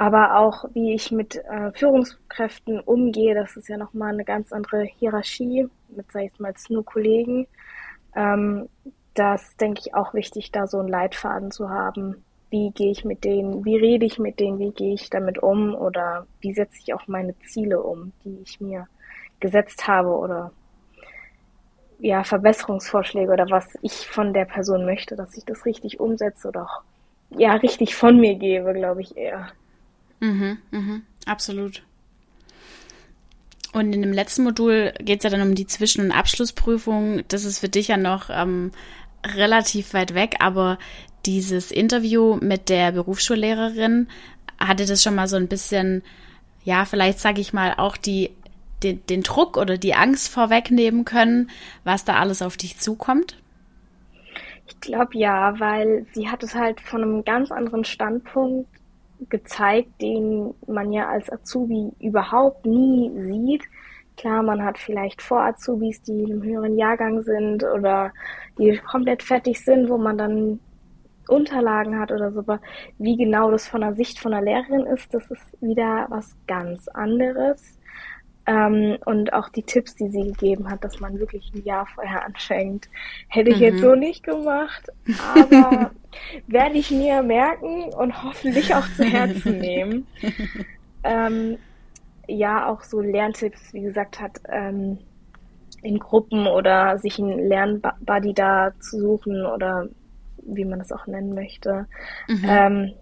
aber 0.00 0.38
auch 0.38 0.64
wie 0.72 0.94
ich 0.94 1.12
mit 1.12 1.36
äh, 1.36 1.72
Führungskräften 1.74 2.80
umgehe, 2.80 3.34
das 3.34 3.58
ist 3.58 3.68
ja 3.68 3.76
nochmal 3.76 4.14
eine 4.14 4.24
ganz 4.24 4.50
andere 4.50 4.84
Hierarchie 4.84 5.68
mit, 5.96 6.10
sag 6.12 6.24
ich 6.24 6.38
mal, 6.38 6.54
nur 6.68 6.84
Kollegen. 6.84 7.46
Ähm, 8.14 8.68
das 9.14 9.56
denke 9.56 9.80
ich 9.84 9.94
auch 9.94 10.14
wichtig, 10.14 10.52
da 10.52 10.66
so 10.66 10.78
einen 10.78 10.88
Leitfaden 10.88 11.50
zu 11.50 11.70
haben. 11.70 12.24
Wie 12.50 12.70
gehe 12.70 12.90
ich 12.90 13.04
mit 13.04 13.24
denen, 13.24 13.64
wie 13.64 13.76
rede 13.76 14.06
ich 14.06 14.18
mit 14.18 14.40
denen, 14.40 14.58
wie 14.58 14.72
gehe 14.72 14.94
ich 14.94 15.10
damit 15.10 15.38
um 15.38 15.74
oder 15.74 16.26
wie 16.40 16.52
setze 16.52 16.78
ich 16.82 16.94
auch 16.94 17.06
meine 17.06 17.38
Ziele 17.40 17.80
um, 17.82 18.12
die 18.24 18.38
ich 18.44 18.60
mir 18.60 18.88
gesetzt 19.38 19.86
habe 19.86 20.10
oder 20.10 20.52
ja, 21.98 22.24
Verbesserungsvorschläge 22.24 23.30
oder 23.30 23.50
was 23.50 23.66
ich 23.82 24.08
von 24.08 24.32
der 24.32 24.46
Person 24.46 24.84
möchte, 24.84 25.16
dass 25.16 25.36
ich 25.36 25.44
das 25.44 25.64
richtig 25.64 26.00
umsetze 26.00 26.48
oder 26.48 26.64
auch 26.64 26.82
ja, 27.30 27.54
richtig 27.54 27.94
von 27.94 28.18
mir 28.18 28.34
gebe, 28.34 28.72
glaube 28.72 29.02
ich 29.02 29.16
eher. 29.16 29.48
Mhm, 30.20 30.58
mhm, 30.70 31.02
absolut. 31.26 31.82
Und 33.72 33.92
in 33.92 34.02
dem 34.02 34.12
letzten 34.12 34.42
Modul 34.42 34.92
geht 34.98 35.18
es 35.18 35.24
ja 35.24 35.30
dann 35.30 35.46
um 35.46 35.54
die 35.54 35.66
Zwischen- 35.66 36.04
und 36.04 36.12
Abschlussprüfung. 36.12 37.22
Das 37.28 37.44
ist 37.44 37.60
für 37.60 37.68
dich 37.68 37.88
ja 37.88 37.96
noch 37.96 38.28
ähm, 38.30 38.72
relativ 39.24 39.94
weit 39.94 40.14
weg, 40.14 40.36
aber 40.40 40.78
dieses 41.26 41.70
Interview 41.70 42.36
mit 42.40 42.68
der 42.68 42.92
Berufsschullehrerin 42.92 44.08
hatte 44.58 44.86
das 44.86 45.02
schon 45.02 45.14
mal 45.14 45.28
so 45.28 45.36
ein 45.36 45.48
bisschen, 45.48 46.02
ja, 46.64 46.84
vielleicht 46.84 47.20
sage 47.20 47.40
ich 47.40 47.52
mal, 47.52 47.74
auch 47.76 47.96
die, 47.96 48.30
den, 48.82 49.04
den 49.06 49.22
Druck 49.22 49.56
oder 49.56 49.78
die 49.78 49.94
Angst 49.94 50.28
vorwegnehmen 50.28 51.04
können, 51.04 51.50
was 51.84 52.04
da 52.04 52.16
alles 52.16 52.42
auf 52.42 52.56
dich 52.56 52.78
zukommt? 52.78 53.36
Ich 54.66 54.80
glaube 54.80 55.18
ja, 55.18 55.58
weil 55.58 56.06
sie 56.12 56.28
hat 56.28 56.42
es 56.42 56.54
halt 56.54 56.80
von 56.80 57.02
einem 57.02 57.24
ganz 57.24 57.50
anderen 57.50 57.84
Standpunkt 57.84 58.68
gezeigt, 59.28 60.00
den 60.00 60.54
man 60.66 60.92
ja 60.92 61.08
als 61.08 61.30
Azubi 61.30 61.92
überhaupt 62.00 62.66
nie 62.66 63.10
sieht. 63.22 63.64
Klar, 64.16 64.42
man 64.42 64.64
hat 64.64 64.78
vielleicht 64.78 65.22
Vor-Azubis, 65.22 66.02
die 66.02 66.22
in 66.22 66.32
einem 66.32 66.42
höheren 66.42 66.76
Jahrgang 66.76 67.22
sind 67.22 67.64
oder 67.64 68.12
die 68.58 68.78
komplett 68.78 69.22
fertig 69.22 69.64
sind, 69.64 69.88
wo 69.88 69.96
man 69.96 70.18
dann 70.18 70.60
Unterlagen 71.28 71.98
hat 71.98 72.12
oder 72.12 72.32
so. 72.32 72.40
Aber 72.40 72.60
wie 72.98 73.16
genau 73.16 73.50
das 73.50 73.66
von 73.66 73.80
der 73.80 73.94
Sicht 73.94 74.18
von 74.18 74.32
der 74.32 74.42
Lehrerin 74.42 74.84
ist, 74.86 75.14
das 75.14 75.30
ist 75.30 75.62
wieder 75.62 76.06
was 76.10 76.36
ganz 76.46 76.88
anderes. 76.88 77.78
Ähm, 78.46 78.98
und 79.04 79.32
auch 79.32 79.48
die 79.50 79.62
Tipps, 79.62 79.94
die 79.94 80.08
sie 80.10 80.32
gegeben 80.32 80.68
hat, 80.70 80.82
dass 80.82 80.98
man 80.98 81.18
wirklich 81.18 81.52
ein 81.54 81.62
Jahr 81.62 81.86
vorher 81.86 82.24
anfängt, 82.24 82.88
hätte 83.28 83.50
ich 83.50 83.56
mhm. 83.56 83.62
jetzt 83.62 83.80
so 83.80 83.94
nicht 83.94 84.22
gemacht. 84.22 84.90
Aber 85.34 85.92
werde 86.46 86.78
ich 86.78 86.90
mir 86.90 87.22
merken 87.22 87.92
und 87.92 88.22
hoffentlich 88.22 88.74
auch 88.74 88.86
zu 88.96 89.04
Herzen 89.04 89.58
nehmen. 89.60 90.06
Ähm, 91.02 91.58
ja, 92.26 92.68
auch 92.68 92.82
so 92.82 93.00
Lerntipps, 93.00 93.72
wie 93.72 93.82
gesagt, 93.82 94.20
hat 94.20 94.40
ähm, 94.48 94.98
in 95.82 95.98
Gruppen 95.98 96.46
oder 96.46 96.98
sich 96.98 97.18
einen 97.18 97.48
Lernbuddy 97.48 98.34
da 98.34 98.72
zu 98.80 99.00
suchen 99.00 99.46
oder 99.46 99.88
wie 100.42 100.64
man 100.64 100.78
das 100.78 100.92
auch 100.92 101.06
nennen 101.06 101.34
möchte. 101.34 101.86
Mhm. 102.28 102.44
Ähm, 102.46 102.92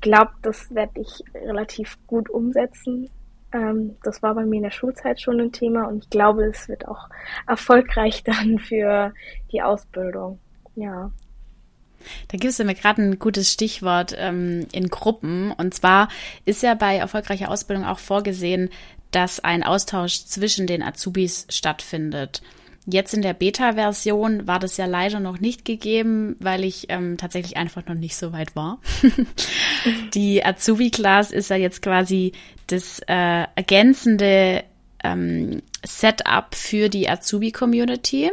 glaube, 0.00 0.32
das 0.42 0.72
werde 0.74 1.00
ich 1.00 1.22
relativ 1.34 1.98
gut 2.06 2.30
umsetzen. 2.30 3.10
Ähm, 3.52 3.96
das 4.02 4.22
war 4.22 4.34
bei 4.34 4.44
mir 4.44 4.56
in 4.56 4.62
der 4.62 4.70
Schulzeit 4.70 5.20
schon 5.20 5.40
ein 5.40 5.52
Thema 5.52 5.88
und 5.88 6.04
ich 6.04 6.10
glaube, 6.10 6.44
es 6.44 6.68
wird 6.68 6.86
auch 6.86 7.08
erfolgreich 7.46 8.22
dann 8.24 8.58
für 8.58 9.12
die 9.52 9.62
Ausbildung. 9.62 10.38
Ja. 10.74 11.10
Da 12.28 12.38
gibst 12.38 12.58
du 12.58 12.64
mir 12.64 12.74
gerade 12.74 13.02
ein 13.02 13.18
gutes 13.18 13.52
Stichwort 13.52 14.14
ähm, 14.18 14.66
in 14.72 14.88
Gruppen. 14.88 15.52
Und 15.52 15.74
zwar 15.74 16.08
ist 16.44 16.62
ja 16.62 16.74
bei 16.74 16.96
erfolgreicher 16.96 17.50
Ausbildung 17.50 17.84
auch 17.84 17.98
vorgesehen, 17.98 18.70
dass 19.10 19.40
ein 19.40 19.62
Austausch 19.62 20.24
zwischen 20.24 20.66
den 20.66 20.82
Azubis 20.82 21.46
stattfindet. 21.48 22.42
Jetzt 22.88 23.14
in 23.14 23.22
der 23.22 23.34
Beta-Version 23.34 24.46
war 24.46 24.60
das 24.60 24.76
ja 24.76 24.86
leider 24.86 25.18
noch 25.18 25.40
nicht 25.40 25.64
gegeben, 25.64 26.36
weil 26.38 26.62
ich 26.62 26.86
ähm, 26.88 27.16
tatsächlich 27.16 27.56
einfach 27.56 27.84
noch 27.86 27.96
nicht 27.96 28.14
so 28.14 28.32
weit 28.32 28.54
war. 28.54 28.78
die 30.14 30.44
Azubi-Class 30.44 31.32
ist 31.32 31.50
ja 31.50 31.56
jetzt 31.56 31.82
quasi 31.82 32.32
das 32.68 33.00
äh, 33.08 33.46
ergänzende 33.56 34.62
ähm, 35.02 35.62
Setup 35.84 36.54
für 36.54 36.88
die 36.88 37.08
Azubi-Community 37.08 38.30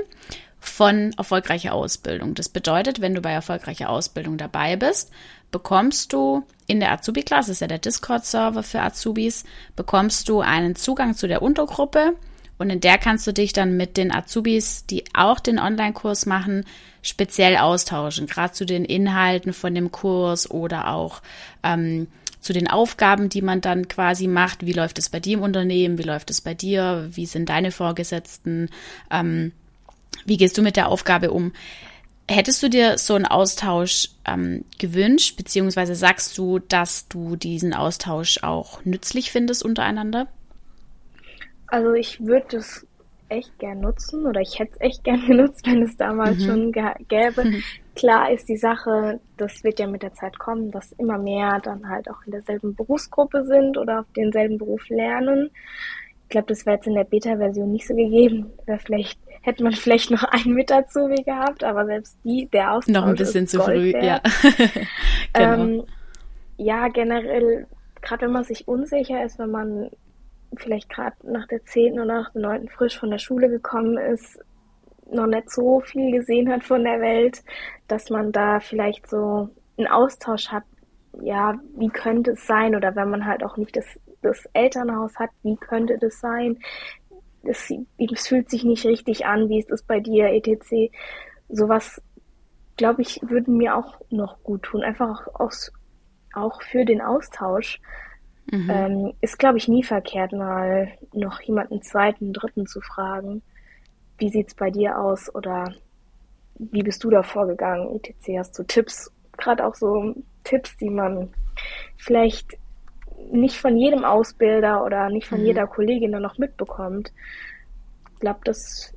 von 0.63 1.13
erfolgreicher 1.17 1.73
Ausbildung. 1.73 2.35
Das 2.35 2.49
bedeutet, 2.49 3.01
wenn 3.01 3.13
du 3.13 3.21
bei 3.21 3.31
erfolgreicher 3.31 3.89
Ausbildung 3.89 4.37
dabei 4.37 4.75
bist, 4.75 5.11
bekommst 5.51 6.13
du 6.13 6.43
in 6.67 6.79
der 6.79 6.91
Azubi-Class, 6.93 7.47
das 7.47 7.57
ist 7.57 7.61
ja 7.61 7.67
der 7.67 7.79
Discord-Server 7.79 8.63
für 8.63 8.81
Azubis, 8.81 9.43
bekommst 9.75 10.29
du 10.29 10.39
einen 10.39 10.75
Zugang 10.75 11.15
zu 11.15 11.27
der 11.27 11.41
Untergruppe 11.41 12.15
und 12.57 12.69
in 12.69 12.79
der 12.79 12.97
kannst 12.97 13.27
du 13.27 13.33
dich 13.33 13.51
dann 13.51 13.75
mit 13.75 13.97
den 13.97 14.13
Azubis, 14.13 14.85
die 14.85 15.03
auch 15.13 15.39
den 15.41 15.59
Online-Kurs 15.59 16.25
machen, 16.25 16.65
speziell 17.01 17.57
austauschen, 17.57 18.25
gerade 18.25 18.53
zu 18.53 18.65
den 18.65 18.85
Inhalten 18.85 19.51
von 19.51 19.75
dem 19.75 19.91
Kurs 19.91 20.49
oder 20.49 20.87
auch 20.87 21.21
ähm, 21.61 22.07
zu 22.39 22.53
den 22.53 22.69
Aufgaben, 22.69 23.27
die 23.27 23.41
man 23.41 23.59
dann 23.59 23.89
quasi 23.89 24.27
macht. 24.27 24.65
Wie 24.65 24.73
läuft 24.73 24.97
es 24.97 25.09
bei 25.09 25.19
dir 25.19 25.37
im 25.37 25.43
Unternehmen? 25.43 25.97
Wie 25.97 26.03
läuft 26.03 26.29
es 26.29 26.41
bei 26.41 26.53
dir? 26.53 27.09
Wie 27.11 27.25
sind 27.25 27.49
deine 27.49 27.71
Vorgesetzten? 27.71 28.69
Ähm, 29.11 29.51
wie 30.25 30.37
gehst 30.37 30.57
du 30.57 30.61
mit 30.61 30.75
der 30.75 30.89
Aufgabe 30.89 31.31
um? 31.31 31.53
Hättest 32.29 32.63
du 32.63 32.69
dir 32.69 32.97
so 32.97 33.15
einen 33.15 33.25
Austausch 33.25 34.09
ähm, 34.25 34.63
gewünscht, 34.79 35.35
beziehungsweise 35.35 35.93
sagst 35.93 36.37
du, 36.37 36.59
dass 36.59 37.07
du 37.09 37.35
diesen 37.35 37.73
Austausch 37.73 38.43
auch 38.43 38.83
nützlich 38.85 39.31
findest 39.31 39.63
untereinander? 39.63 40.27
Also 41.67 41.93
ich 41.93 42.23
würde 42.25 42.57
es 42.57 42.87
echt 43.29 43.57
gern 43.59 43.81
nutzen 43.81 44.25
oder 44.25 44.41
ich 44.41 44.59
hätte 44.59 44.73
es 44.73 44.81
echt 44.81 45.03
gern 45.03 45.21
genutzt, 45.27 45.65
wenn 45.65 45.81
es 45.81 45.97
damals 45.97 46.37
mhm. 46.37 46.45
schon 46.45 46.71
gäbe. 46.71 47.43
Mhm. 47.43 47.63
Klar 47.95 48.31
ist 48.31 48.49
die 48.49 48.57
Sache, 48.57 49.19
das 49.37 49.63
wird 49.63 49.79
ja 49.79 49.87
mit 49.87 50.01
der 50.01 50.13
Zeit 50.13 50.39
kommen, 50.39 50.71
dass 50.71 50.93
immer 50.93 51.17
mehr 51.17 51.59
dann 51.59 51.87
halt 51.87 52.09
auch 52.09 52.23
in 52.25 52.31
derselben 52.31 52.73
Berufsgruppe 52.73 53.43
sind 53.43 53.77
oder 53.77 53.99
auf 53.99 54.05
denselben 54.15 54.57
Beruf 54.57 54.87
lernen. 54.89 55.51
Ich 56.33 56.35
glaube, 56.35 56.47
das 56.47 56.65
wäre 56.65 56.77
jetzt 56.77 56.87
in 56.87 56.95
der 56.95 57.03
Beta-Version 57.03 57.71
nicht 57.71 57.85
so 57.85 57.93
gegeben. 57.93 58.51
Wäre 58.65 58.79
vielleicht 58.79 59.19
hätte 59.43 59.61
man 59.61 59.73
vielleicht 59.73 60.09
noch 60.09 60.23
einen 60.23 60.55
mit 60.55 60.71
dazu 60.71 61.07
gehabt, 61.07 61.63
aber 61.63 61.85
selbst 61.85 62.17
die, 62.23 62.49
der 62.51 62.73
Austausch 62.73 62.91
Noch 62.91 63.05
ein 63.05 63.13
bisschen 63.13 63.45
zu 63.45 63.61
früh, 63.61 63.93
ja. 64.01 64.19
genau. 65.33 65.53
Ähm, 65.53 65.83
ja, 66.57 66.87
generell, 66.87 67.67
gerade 68.01 68.25
wenn 68.25 68.31
man 68.31 68.45
sich 68.45 68.67
unsicher 68.67 69.23
ist, 69.23 69.37
wenn 69.37 69.51
man 69.51 69.91
vielleicht 70.55 70.89
gerade 70.89 71.15
nach 71.21 71.45
der 71.47 71.63
10. 71.63 71.99
oder 71.99 72.05
nach 72.05 72.31
der 72.31 72.41
9. 72.41 72.67
frisch 72.69 72.97
von 72.97 73.11
der 73.11 73.19
Schule 73.19 73.47
gekommen 73.47 73.99
ist, 73.99 74.39
noch 75.11 75.27
nicht 75.27 75.51
so 75.51 75.81
viel 75.81 76.17
gesehen 76.17 76.49
hat 76.51 76.63
von 76.63 76.83
der 76.83 76.99
Welt, 76.99 77.43
dass 77.87 78.09
man 78.09 78.31
da 78.31 78.59
vielleicht 78.59 79.07
so 79.07 79.49
einen 79.77 79.87
Austausch 79.87 80.47
hat, 80.47 80.63
ja, 81.21 81.59
wie 81.77 81.89
könnte 81.89 82.31
es 82.31 82.47
sein? 82.47 82.75
Oder 82.75 82.95
wenn 82.95 83.11
man 83.11 83.27
halt 83.27 83.43
auch 83.43 83.57
nicht 83.57 83.75
das, 83.75 83.85
das 84.23 84.45
Elternhaus 84.53 85.15
hat, 85.17 85.29
wie 85.43 85.55
könnte 85.55 85.97
das 85.97 86.19
sein? 86.19 86.59
Es, 87.43 87.71
es 87.97 88.27
fühlt 88.27 88.49
sich 88.49 88.63
nicht 88.63 88.85
richtig 88.85 89.25
an, 89.25 89.49
wie 89.49 89.59
ist 89.59 89.71
es 89.71 89.83
bei 89.83 89.99
dir, 89.99 90.29
etc. 90.29 90.91
Sowas, 91.49 92.01
glaube 92.77 93.01
ich, 93.01 93.19
würde 93.21 93.51
mir 93.51 93.75
auch 93.75 93.99
noch 94.09 94.41
gut 94.43 94.63
tun. 94.63 94.83
Einfach 94.83 95.27
auch, 95.27 95.39
aus, 95.39 95.71
auch 96.33 96.61
für 96.61 96.85
den 96.85 97.01
Austausch. 97.01 97.79
Mhm. 98.51 98.69
Ähm, 98.69 99.13
ist, 99.21 99.39
glaube 99.39 99.57
ich, 99.57 99.67
nie 99.67 99.83
verkehrt, 99.83 100.33
mal 100.33 100.91
noch 101.13 101.41
jemanden 101.41 101.81
zweiten, 101.81 102.33
dritten 102.33 102.65
zu 102.65 102.81
fragen. 102.81 103.41
Wie 104.17 104.29
sieht 104.29 104.49
es 104.49 104.55
bei 104.55 104.69
dir 104.69 104.99
aus? 104.99 105.33
Oder 105.33 105.73
wie 106.55 106.83
bist 106.83 107.03
du 107.03 107.09
da 107.09 107.23
vorgegangen? 107.23 107.95
etc. 107.95 108.37
Hast 108.37 108.59
du 108.59 108.63
Tipps? 108.63 109.11
Gerade 109.37 109.65
auch 109.65 109.75
so 109.75 110.15
Tipps, 110.43 110.77
die 110.77 110.89
man 110.89 111.33
vielleicht 111.97 112.57
nicht 113.31 113.57
von 113.57 113.77
jedem 113.77 114.03
Ausbilder 114.05 114.83
oder 114.83 115.09
nicht 115.09 115.27
von 115.27 115.39
mhm. 115.39 115.45
jeder 115.45 115.67
Kollegin 115.67 116.11
dann 116.11 116.21
noch 116.21 116.37
mitbekommt. 116.37 117.11
Ich 118.13 118.19
glaube, 118.19 118.39
das 118.45 118.93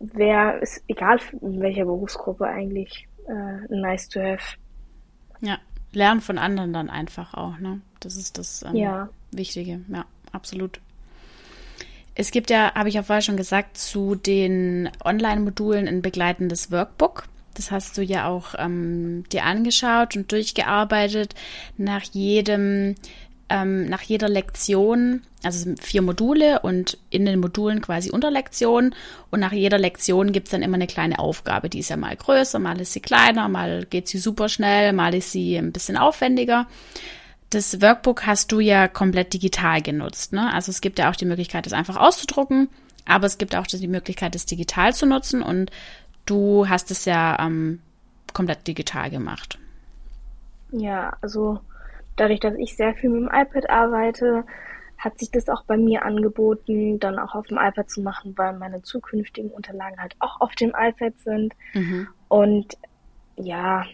wäre, 0.00 0.58
ist 0.58 0.82
egal 0.88 1.18
in 1.40 1.60
welcher 1.60 1.84
Berufsgruppe 1.84 2.46
eigentlich, 2.46 3.08
äh, 3.28 3.74
nice 3.74 4.08
to 4.08 4.20
have. 4.20 4.56
Ja, 5.40 5.58
lernen 5.92 6.20
von 6.20 6.38
anderen 6.38 6.72
dann 6.72 6.90
einfach 6.90 7.34
auch, 7.34 7.58
ne? 7.58 7.80
Das 8.00 8.16
ist 8.16 8.38
das 8.38 8.62
ähm, 8.62 8.76
ja. 8.76 9.08
Wichtige. 9.32 9.80
Ja, 9.88 10.04
absolut. 10.32 10.80
Es 12.14 12.30
gibt 12.32 12.50
ja, 12.50 12.74
habe 12.74 12.88
ich 12.88 12.96
ja 12.96 13.02
vorher 13.02 13.22
schon 13.22 13.36
gesagt, 13.36 13.76
zu 13.76 14.14
den 14.14 14.90
Online-Modulen 15.04 15.86
ein 15.86 16.02
begleitendes 16.02 16.72
Workbook. 16.72 17.24
Das 17.54 17.70
hast 17.70 17.96
du 17.98 18.02
ja 18.02 18.28
auch 18.28 18.54
ähm, 18.58 19.24
dir 19.32 19.44
angeschaut 19.44 20.16
und 20.16 20.30
durchgearbeitet. 20.30 21.34
Nach 21.76 22.02
jedem 22.02 22.94
ähm, 23.50 23.86
nach 23.86 24.02
jeder 24.02 24.28
Lektion, 24.28 25.22
also 25.42 25.74
vier 25.80 26.02
Module 26.02 26.60
und 26.60 26.98
in 27.10 27.24
den 27.24 27.40
Modulen 27.40 27.80
quasi 27.80 28.10
Unterlektionen. 28.10 28.94
Und 29.30 29.40
nach 29.40 29.52
jeder 29.52 29.78
Lektion 29.78 30.32
gibt 30.32 30.48
es 30.48 30.52
dann 30.52 30.62
immer 30.62 30.74
eine 30.74 30.86
kleine 30.86 31.18
Aufgabe. 31.18 31.68
Die 31.68 31.78
ist 31.78 31.90
ja 31.90 31.96
mal 31.96 32.14
größer, 32.14 32.58
mal 32.58 32.80
ist 32.80 32.92
sie 32.92 33.00
kleiner, 33.00 33.48
mal 33.48 33.86
geht 33.88 34.08
sie 34.08 34.18
super 34.18 34.48
schnell, 34.48 34.92
mal 34.92 35.14
ist 35.14 35.32
sie 35.32 35.56
ein 35.56 35.72
bisschen 35.72 35.96
aufwendiger. 35.96 36.66
Das 37.50 37.80
Workbook 37.80 38.26
hast 38.26 38.52
du 38.52 38.60
ja 38.60 38.88
komplett 38.88 39.32
digital 39.32 39.80
genutzt. 39.80 40.32
Ne? 40.32 40.52
Also 40.52 40.70
es 40.70 40.82
gibt 40.82 40.98
ja 40.98 41.10
auch 41.10 41.16
die 41.16 41.24
Möglichkeit, 41.24 41.64
das 41.64 41.72
einfach 41.72 41.96
auszudrucken, 41.96 42.68
aber 43.06 43.26
es 43.26 43.38
gibt 43.38 43.56
auch 43.56 43.66
die 43.66 43.88
Möglichkeit, 43.88 44.34
das 44.34 44.44
digital 44.44 44.92
zu 44.92 45.06
nutzen. 45.06 45.42
Und 45.42 45.70
du 46.26 46.68
hast 46.68 46.90
es 46.90 47.06
ja 47.06 47.38
ähm, 47.40 47.80
komplett 48.34 48.66
digital 48.66 49.08
gemacht. 49.08 49.58
Ja, 50.70 51.16
also 51.22 51.60
dadurch, 52.20 52.40
dass 52.40 52.54
ich 52.56 52.76
sehr 52.76 52.94
viel 52.94 53.10
mit 53.10 53.22
dem 53.22 53.30
iPad 53.32 53.70
arbeite, 53.70 54.44
hat 54.98 55.18
sich 55.18 55.30
das 55.30 55.48
auch 55.48 55.62
bei 55.64 55.76
mir 55.76 56.04
angeboten, 56.04 56.98
dann 56.98 57.18
auch 57.18 57.34
auf 57.34 57.46
dem 57.46 57.58
iPad 57.58 57.88
zu 57.88 58.02
machen, 58.02 58.36
weil 58.36 58.52
meine 58.54 58.82
zukünftigen 58.82 59.50
Unterlagen 59.50 60.00
halt 60.00 60.16
auch 60.18 60.40
auf 60.40 60.54
dem 60.56 60.72
iPad 60.76 61.16
sind. 61.20 61.54
Mhm. 61.72 62.08
Und 62.26 62.76
ja, 63.36 63.84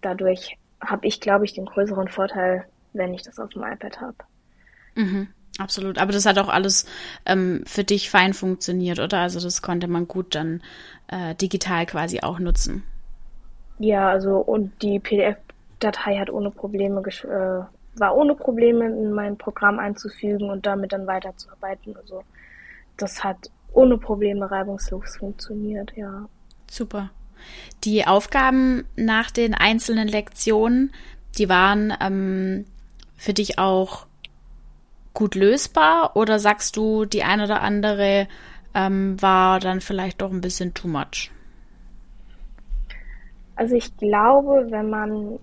dadurch 0.00 0.56
habe 0.80 1.06
ich, 1.06 1.20
glaube 1.20 1.44
ich, 1.44 1.52
den 1.52 1.66
größeren 1.66 2.08
Vorteil, 2.08 2.64
wenn 2.94 3.12
ich 3.12 3.22
das 3.22 3.38
auf 3.38 3.50
dem 3.50 3.62
iPad 3.62 4.00
habe. 4.00 4.16
Mhm. 4.94 5.28
Absolut, 5.58 5.98
aber 5.98 6.12
das 6.12 6.26
hat 6.26 6.38
auch 6.38 6.48
alles 6.48 6.86
ähm, 7.24 7.62
für 7.66 7.84
dich 7.84 8.10
fein 8.10 8.34
funktioniert, 8.34 8.98
oder? 8.98 9.20
Also 9.20 9.40
das 9.40 9.62
konnte 9.62 9.88
man 9.88 10.06
gut 10.06 10.34
dann 10.34 10.62
äh, 11.08 11.34
digital 11.34 11.86
quasi 11.86 12.20
auch 12.20 12.38
nutzen. 12.38 12.82
Ja, 13.78 14.08
also 14.08 14.36
und 14.36 14.82
die 14.82 14.98
PDF-Datei 15.78 16.18
hat 16.18 16.30
ohne 16.30 16.50
Probleme 16.50 17.00
äh, 17.00 17.98
war 17.98 18.14
ohne 18.14 18.34
Probleme 18.34 18.86
in 18.86 19.12
mein 19.12 19.38
Programm 19.38 19.78
einzufügen 19.78 20.50
und 20.50 20.66
damit 20.66 20.92
dann 20.92 21.06
weiterzuarbeiten. 21.06 21.96
Also 21.96 22.22
das 22.96 23.24
hat 23.24 23.50
ohne 23.72 23.98
Probleme 23.98 24.50
reibungslos 24.50 25.16
funktioniert, 25.16 25.92
ja. 25.96 26.28
Super. 26.70 27.10
Die 27.84 28.06
Aufgaben 28.06 28.84
nach 28.96 29.30
den 29.30 29.54
einzelnen 29.54 30.08
Lektionen, 30.08 30.92
die 31.38 31.48
waren 31.48 31.92
ähm, 32.00 32.64
für 33.16 33.32
dich 33.32 33.58
auch 33.58 34.06
gut 35.14 35.34
lösbar 35.34 36.16
oder 36.16 36.38
sagst 36.38 36.76
du, 36.76 37.04
die 37.06 37.22
eine 37.22 37.44
oder 37.44 37.62
andere 37.62 38.28
ähm, 38.74 39.20
war 39.22 39.60
dann 39.60 39.80
vielleicht 39.80 40.20
doch 40.20 40.30
ein 40.30 40.40
bisschen 40.40 40.74
too 40.74 40.88
much? 40.88 41.30
Also 43.54 43.74
ich 43.74 43.96
glaube, 43.96 44.66
wenn 44.70 44.90
man 44.90 45.38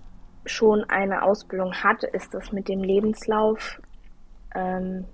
schon 0.46 0.84
eine 0.84 1.22
Ausbildung 1.22 1.74
hat, 1.74 2.04
ist 2.04 2.34
das 2.34 2.52
mit 2.52 2.68
dem 2.68 2.82
Lebenslauf, 2.82 3.80
ähm, 4.54 5.04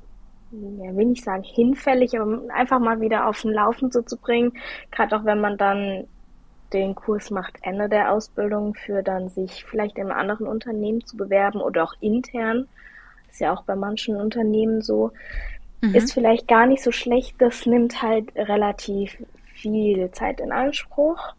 ja, 0.53 0.97
will 0.97 1.07
nicht 1.07 1.25
sagen 1.25 1.45
hinfällig, 1.45 2.19
aber 2.19 2.41
einfach 2.53 2.81
mal 2.81 3.01
wieder 3.01 3.29
auf 3.29 3.43
den 3.43 3.53
Laufen 3.53 3.93
so 3.93 4.03
zu 4.03 4.17
bringen. 4.17 4.53
Gerade 4.91 5.17
auch 5.17 5.25
wenn 5.25 5.41
man 5.41 5.57
dann 5.57 6.09
den 6.73 6.95
Kurs 6.95 7.31
macht 7.31 7.59
Ende 7.63 7.89
der 7.89 8.13
Ausbildung 8.13 8.75
für 8.75 9.03
dann 9.03 9.29
sich 9.29 9.65
vielleicht 9.65 9.97
in 9.97 10.11
einem 10.11 10.19
anderen 10.19 10.47
Unternehmen 10.47 11.05
zu 11.05 11.17
bewerben 11.17 11.61
oder 11.61 11.85
auch 11.85 11.95
intern. 12.01 12.69
Ist 13.31 13.41
ja 13.41 13.53
auch 13.53 13.63
bei 13.65 13.77
manchen 13.77 14.17
Unternehmen 14.17 14.83
so. 14.83 15.13
Mhm. 15.81 15.95
Ist 15.95 16.13
vielleicht 16.13 16.49
gar 16.49 16.67
nicht 16.67 16.83
so 16.83 16.93
schlecht. 16.93 17.37
Das 17.39 17.67
nimmt 17.67 18.03
halt 18.03 18.35
relativ 18.37 19.17
viel 19.55 20.11
Zeit 20.13 20.41
in 20.41 20.53
Anspruch. 20.53 21.35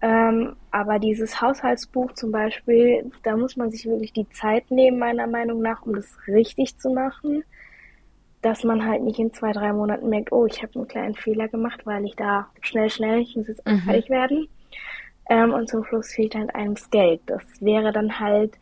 Ähm, 0.00 0.56
aber 0.70 0.98
dieses 0.98 1.40
Haushaltsbuch 1.40 2.12
zum 2.12 2.30
Beispiel, 2.30 3.10
da 3.22 3.36
muss 3.36 3.56
man 3.56 3.70
sich 3.70 3.86
wirklich 3.86 4.12
die 4.12 4.28
Zeit 4.30 4.70
nehmen, 4.70 4.98
meiner 4.98 5.26
Meinung 5.26 5.62
nach, 5.62 5.82
um 5.82 5.94
das 5.94 6.16
richtig 6.26 6.78
zu 6.78 6.90
machen. 6.90 7.44
Dass 8.42 8.62
man 8.62 8.86
halt 8.86 9.02
nicht 9.02 9.18
in 9.18 9.32
zwei, 9.32 9.52
drei 9.52 9.72
Monaten 9.72 10.08
merkt, 10.08 10.30
oh, 10.30 10.46
ich 10.46 10.62
habe 10.62 10.74
einen 10.76 10.86
kleinen 10.86 11.14
Fehler 11.14 11.48
gemacht, 11.48 11.84
weil 11.86 12.04
ich 12.04 12.14
da 12.14 12.46
schnell, 12.60 12.88
schnell, 12.88 13.20
ich 13.20 13.34
muss 13.34 13.48
jetzt 13.48 13.66
mhm. 13.66 13.80
fertig 13.80 14.10
werden. 14.10 14.48
Ähm, 15.28 15.52
und 15.52 15.68
zum 15.68 15.84
Schluss 15.84 16.12
fehlt 16.12 16.34
halt 16.34 16.54
einem 16.54 16.74
das 16.74 16.88
Geld. 16.90 17.20
Das 17.26 17.42
wäre 17.60 17.92
dann 17.92 18.20
halt 18.20 18.52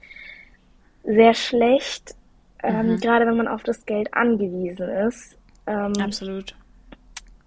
sehr 1.04 1.34
schlecht, 1.34 2.14
ähm, 2.62 2.92
mhm. 2.92 3.00
gerade 3.00 3.26
wenn 3.26 3.36
man 3.36 3.48
auf 3.48 3.62
das 3.62 3.84
Geld 3.86 4.12
angewiesen 4.14 4.88
ist. 4.88 5.36
Ähm, 5.66 5.92
Absolut. 6.00 6.54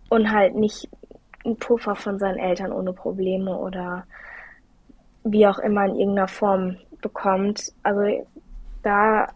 Und 0.10 0.32
halt 0.32 0.56
nicht 0.56 0.88
einen 1.46 1.58
Puffer 1.58 1.96
von 1.96 2.20
seinen 2.20 2.38
Eltern 2.38 2.72
ohne 2.72 2.94
Probleme 2.94 3.58
oder 3.58 4.06
wie 5.24 5.48
auch 5.48 5.60
immer 5.60 5.86
in 5.86 5.96
irgendeiner 5.96 6.28
Form 6.28 6.78
bekommt. 7.02 7.72
Also 7.84 8.26
da, 8.84 9.28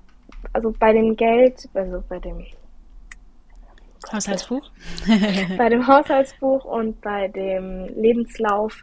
also 0.53 0.73
bei 0.77 0.93
dem 0.93 1.15
Geld, 1.15 1.67
also 1.73 2.03
bei 2.07 2.19
dem 2.19 2.45
Haushaltsbuch? 4.11 4.69
bei 5.57 5.69
dem 5.69 5.87
Haushaltsbuch 5.87 6.65
und 6.65 6.99
bei 7.01 7.29
dem 7.29 7.87
Lebenslauf, 7.95 8.81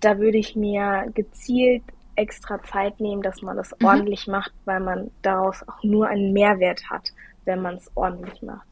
da 0.00 0.18
würde 0.18 0.38
ich 0.38 0.56
mir 0.56 1.06
gezielt 1.14 1.82
extra 2.16 2.62
Zeit 2.62 2.98
nehmen, 3.00 3.22
dass 3.22 3.42
man 3.42 3.56
das 3.56 3.70
mhm. 3.78 3.86
ordentlich 3.86 4.26
macht, 4.26 4.52
weil 4.64 4.80
man 4.80 5.10
daraus 5.22 5.62
auch 5.68 5.82
nur 5.82 6.08
einen 6.08 6.32
Mehrwert 6.32 6.90
hat, 6.90 7.12
wenn 7.44 7.62
man 7.62 7.76
es 7.76 7.90
ordentlich 7.94 8.42
macht. 8.42 8.66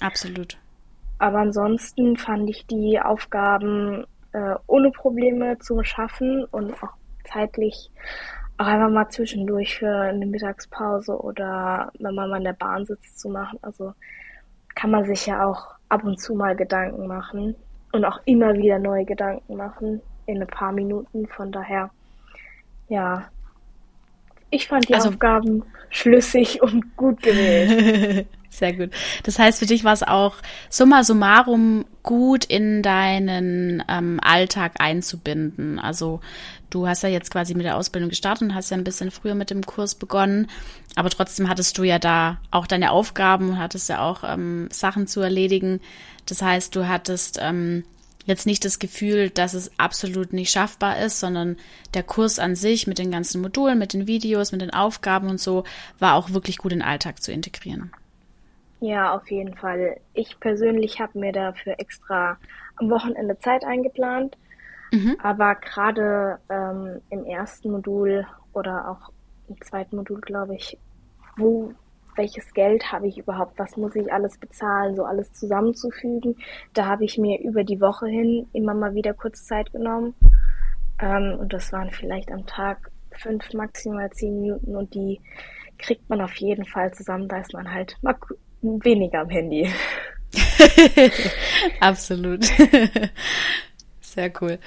Absolut. 0.00 0.56
Aber 1.18 1.38
ansonsten 1.38 2.16
fand 2.16 2.48
ich 2.48 2.66
die 2.66 3.00
Aufgaben 3.00 4.06
äh, 4.32 4.54
ohne 4.66 4.90
Probleme 4.90 5.58
zu 5.58 5.82
schaffen 5.82 6.44
und 6.44 6.74
auch 6.82 6.92
zeitlich 7.24 7.90
auch 8.58 8.66
einfach 8.66 8.90
mal 8.90 9.08
zwischendurch 9.08 9.78
für 9.78 9.90
eine 9.90 10.26
Mittagspause 10.26 11.16
oder 11.16 11.92
wenn 11.98 12.14
man 12.14 12.28
mal 12.28 12.38
in 12.38 12.44
der 12.44 12.52
Bahn 12.54 12.84
sitzt 12.84 13.20
zu 13.20 13.28
machen. 13.28 13.58
Also 13.62 13.94
kann 14.74 14.90
man 14.90 15.04
sich 15.04 15.26
ja 15.26 15.46
auch 15.46 15.68
ab 15.88 16.04
und 16.04 16.20
zu 16.20 16.34
mal 16.34 16.56
Gedanken 16.56 17.06
machen 17.06 17.54
und 17.92 18.04
auch 18.04 18.20
immer 18.24 18.54
wieder 18.54 18.78
neue 18.78 19.04
Gedanken 19.04 19.56
machen 19.56 20.00
in 20.26 20.40
ein 20.40 20.46
paar 20.48 20.72
Minuten. 20.72 21.26
Von 21.28 21.52
daher, 21.52 21.90
ja, 22.88 23.28
ich 24.50 24.66
fand 24.66 24.88
die 24.88 24.94
also, 24.94 25.10
Aufgaben 25.10 25.64
schlüssig 25.90 26.62
und 26.62 26.96
gut 26.96 27.22
gewählt. 27.22 28.26
Sehr 28.58 28.72
gut. 28.72 28.90
Das 29.22 29.38
heißt, 29.38 29.60
für 29.60 29.66
dich 29.66 29.84
war 29.84 29.92
es 29.92 30.02
auch 30.02 30.34
summa 30.68 31.04
summarum 31.04 31.84
gut 32.02 32.44
in 32.44 32.82
deinen 32.82 33.84
ähm, 33.88 34.18
Alltag 34.20 34.80
einzubinden. 34.80 35.78
Also 35.78 36.20
du 36.70 36.88
hast 36.88 37.04
ja 37.04 37.08
jetzt 37.08 37.30
quasi 37.30 37.54
mit 37.54 37.66
der 37.66 37.76
Ausbildung 37.76 38.10
gestartet 38.10 38.42
und 38.42 38.54
hast 38.56 38.70
ja 38.70 38.76
ein 38.76 38.82
bisschen 38.82 39.12
früher 39.12 39.36
mit 39.36 39.50
dem 39.50 39.64
Kurs 39.64 39.94
begonnen, 39.94 40.48
aber 40.96 41.08
trotzdem 41.08 41.48
hattest 41.48 41.78
du 41.78 41.84
ja 41.84 42.00
da 42.00 42.38
auch 42.50 42.66
deine 42.66 42.90
Aufgaben 42.90 43.50
und 43.50 43.58
hattest 43.58 43.88
ja 43.88 44.00
auch 44.00 44.24
ähm, 44.24 44.68
Sachen 44.72 45.06
zu 45.06 45.20
erledigen. 45.20 45.80
Das 46.26 46.42
heißt, 46.42 46.74
du 46.74 46.88
hattest 46.88 47.38
ähm, 47.40 47.84
jetzt 48.26 48.44
nicht 48.44 48.64
das 48.64 48.80
Gefühl, 48.80 49.30
dass 49.30 49.54
es 49.54 49.70
absolut 49.78 50.32
nicht 50.32 50.50
schaffbar 50.50 50.98
ist, 50.98 51.20
sondern 51.20 51.56
der 51.94 52.02
Kurs 52.02 52.40
an 52.40 52.56
sich 52.56 52.88
mit 52.88 52.98
den 52.98 53.12
ganzen 53.12 53.40
Modulen, 53.40 53.78
mit 53.78 53.92
den 53.92 54.08
Videos, 54.08 54.50
mit 54.50 54.62
den 54.62 54.72
Aufgaben 54.72 55.28
und 55.28 55.40
so 55.40 55.62
war 56.00 56.14
auch 56.14 56.30
wirklich 56.32 56.58
gut 56.58 56.72
in 56.72 56.80
den 56.80 56.88
Alltag 56.88 57.22
zu 57.22 57.30
integrieren. 57.30 57.92
Ja, 58.80 59.14
auf 59.14 59.30
jeden 59.30 59.56
Fall. 59.56 60.00
Ich 60.14 60.38
persönlich 60.38 61.00
habe 61.00 61.18
mir 61.18 61.32
dafür 61.32 61.74
extra 61.78 62.38
am 62.76 62.90
Wochenende 62.90 63.38
Zeit 63.38 63.64
eingeplant. 63.64 64.36
Mhm. 64.92 65.16
Aber 65.22 65.54
gerade 65.56 66.38
ähm, 66.48 67.00
im 67.10 67.24
ersten 67.24 67.70
Modul 67.70 68.26
oder 68.52 68.90
auch 68.90 69.12
im 69.48 69.60
zweiten 69.62 69.96
Modul, 69.96 70.20
glaube 70.20 70.54
ich, 70.54 70.78
wo 71.36 71.72
welches 72.16 72.52
Geld 72.52 72.90
habe 72.90 73.06
ich 73.06 73.16
überhaupt, 73.16 73.58
was 73.58 73.76
muss 73.76 73.94
ich 73.94 74.12
alles 74.12 74.38
bezahlen, 74.38 74.96
so 74.96 75.04
alles 75.04 75.32
zusammenzufügen. 75.32 76.36
Da 76.74 76.86
habe 76.86 77.04
ich 77.04 77.16
mir 77.16 77.40
über 77.40 77.64
die 77.64 77.80
Woche 77.80 78.08
hin 78.08 78.48
immer 78.52 78.74
mal 78.74 78.94
wieder 78.94 79.14
kurz 79.14 79.44
Zeit 79.44 79.72
genommen. 79.72 80.14
Ähm, 81.00 81.36
und 81.38 81.52
das 81.52 81.72
waren 81.72 81.90
vielleicht 81.90 82.32
am 82.32 82.44
Tag 82.46 82.90
fünf, 83.12 83.52
maximal 83.54 84.10
zehn 84.10 84.40
Minuten 84.40 84.76
und 84.76 84.94
die 84.94 85.20
kriegt 85.78 86.10
man 86.10 86.20
auf 86.20 86.34
jeden 86.36 86.64
Fall 86.64 86.92
zusammen. 86.92 87.28
Da 87.28 87.38
ist 87.38 87.52
man 87.52 87.72
halt 87.72 87.96
mal 88.02 88.16
weniger 88.62 89.20
am 89.20 89.30
Handy. 89.30 89.68
Absolut. 91.80 92.44
Sehr 94.00 94.32
cool. 94.40 94.58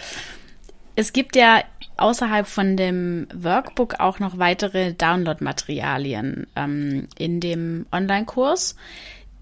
Es 0.96 1.14
gibt 1.14 1.36
ja 1.36 1.64
außerhalb 1.98 2.46
von 2.48 2.78
dem 2.78 3.28
Workbook 3.34 4.00
auch 4.00 4.20
noch 4.20 4.38
weitere 4.38 4.94
Download-Materialien 4.94 6.46
ähm, 6.56 7.08
in 7.18 7.40
dem 7.40 7.88
Online-Kurs. 7.92 8.76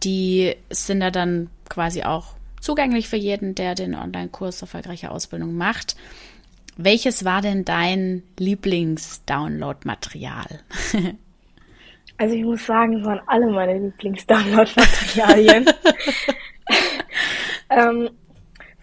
Die 0.03 0.55
sind 0.69 1.01
da 1.01 1.11
dann 1.11 1.49
quasi 1.69 2.03
auch 2.03 2.35
zugänglich 2.59 3.07
für 3.07 3.17
jeden, 3.17 3.55
der 3.55 3.75
den 3.75 3.95
Online-Kurs 3.95 4.61
erfolgreiche 4.61 5.11
Ausbildung 5.11 5.55
macht. 5.55 5.95
Welches 6.77 7.25
war 7.25 7.41
denn 7.41 7.65
dein 7.65 8.23
Lieblings-Download-Material? 8.37 10.59
Also 12.19 12.35
ich 12.35 12.43
muss 12.43 12.65
sagen, 12.65 12.99
es 12.99 13.05
waren 13.05 13.21
alle 13.27 13.47
meine 13.47 13.79
Lieblings-Download-Materialien. 13.79 15.65
ähm, 17.69 18.09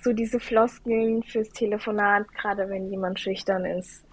so 0.00 0.14
diese 0.14 0.40
Floskeln 0.40 1.22
fürs 1.22 1.50
Telefonat, 1.50 2.26
gerade 2.32 2.66
wenn 2.70 2.90
jemand 2.90 3.20
schüchtern 3.20 3.66
ist, 3.66 4.06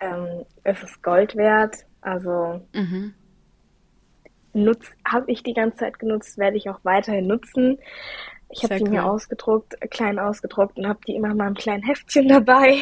ähm, 0.00 0.46
es 0.62 0.82
ist 0.82 1.02
Gold 1.02 1.36
wert. 1.36 1.76
Also 2.00 2.62
mhm. 2.72 3.12
habe 5.06 5.30
ich 5.30 5.42
die 5.42 5.52
ganze 5.52 5.80
Zeit 5.80 5.98
genutzt, 5.98 6.38
werde 6.38 6.56
ich 6.56 6.70
auch 6.70 6.80
weiterhin 6.84 7.26
nutzen. 7.26 7.78
Ich 8.48 8.62
habe 8.62 8.76
die 8.76 8.84
cool. 8.84 8.90
mir 8.90 9.04
ausgedruckt, 9.04 9.78
klein 9.90 10.18
ausgedruckt 10.18 10.78
und 10.78 10.88
habe 10.88 11.00
die 11.06 11.16
immer 11.16 11.34
mal 11.34 11.48
im 11.48 11.54
kleinen 11.54 11.82
Heftchen 11.82 12.28
dabei. 12.28 12.78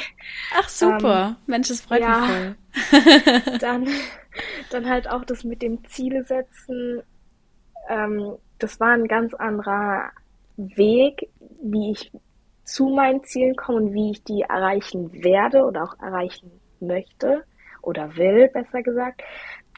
Ach 0.56 0.68
super, 0.68 1.30
ähm, 1.30 1.36
Mensch, 1.46 1.66
das 1.68 1.80
freut 1.80 2.02
ja, 2.02 2.20
mich 2.20 2.28
voll. 2.28 2.56
dann, 3.58 3.88
dann 4.70 4.88
halt 4.88 5.08
auch 5.08 5.24
das 5.24 5.44
mit 5.44 5.62
dem 5.62 5.84
Ziele 5.86 6.24
setzen. 6.24 7.02
Ähm, 7.88 8.36
das 8.58 8.80
war 8.80 8.92
ein 8.92 9.08
ganz 9.08 9.34
anderer 9.34 10.10
Weg, 10.56 11.28
wie 11.62 11.92
ich 11.92 12.12
zu 12.64 12.88
meinen 12.88 13.24
Zielen 13.24 13.56
komme 13.56 13.78
und 13.78 13.94
wie 13.94 14.12
ich 14.12 14.22
die 14.24 14.42
erreichen 14.42 15.12
werde 15.24 15.64
oder 15.64 15.84
auch 15.84 15.98
erreichen 16.00 16.50
möchte 16.80 17.44
oder 17.82 18.16
will, 18.16 18.48
besser 18.48 18.82
gesagt. 18.82 19.22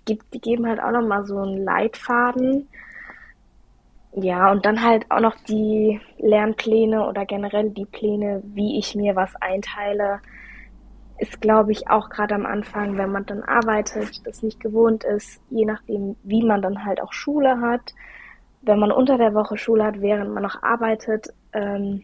Die, 0.09 0.19
die 0.35 0.41
geben 0.41 0.67
halt 0.67 0.81
auch 0.81 0.91
nochmal 0.91 1.25
so 1.25 1.39
einen 1.39 1.65
Leitfaden, 1.65 2.69
ja, 4.17 4.53
und 4.53 4.65
dann 4.65 4.81
halt 4.83 5.11
auch 5.11 5.21
noch 5.21 5.35
die 5.49 6.01
Lernpläne 6.19 7.05
oder 7.09 7.27
generell 7.27 7.71
die 7.71 7.87
Pläne, 7.87 8.43
wie 8.45 8.79
ich 8.79 8.95
mir 8.95 9.17
was 9.17 9.35
einteile. 9.37 10.21
Ist, 11.19 11.41
glaube 11.41 11.73
ich, 11.73 11.89
auch 11.89 12.09
gerade 12.09 12.35
am 12.35 12.47
Anfang, 12.47 12.97
wenn 12.99 13.13
man 13.13 13.27
dann 13.27 13.43
arbeitet, 13.43 14.27
das 14.27 14.43
nicht 14.43 14.61
gewohnt 14.61 15.05
ist, 15.05 15.41
je 15.51 15.65
nachdem, 15.65 16.17
wie 16.25 16.45
man 16.45 16.61
dann 16.61 16.85
halt 16.85 17.01
auch 17.01 17.13
Schule 17.13 17.61
hat. 17.61 17.95
Wenn 18.63 18.79
man 18.79 18.91
unter 18.91 19.19
der 19.19 19.35
Woche 19.35 19.57
Schule 19.57 19.85
hat, 19.85 20.01
während 20.01 20.33
man 20.33 20.43
noch 20.43 20.63
arbeitet, 20.63 21.29
ähm, 21.53 22.03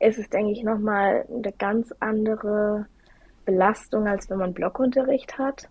ist 0.00 0.18
es, 0.18 0.28
denke 0.28 0.52
ich, 0.52 0.62
nochmal 0.62 1.26
eine 1.28 1.52
ganz 1.52 1.94
andere 2.00 2.86
Belastung, 3.44 4.08
als 4.08 4.28
wenn 4.28 4.38
man 4.38 4.54
Blockunterricht 4.54 5.38
hat. 5.38 5.68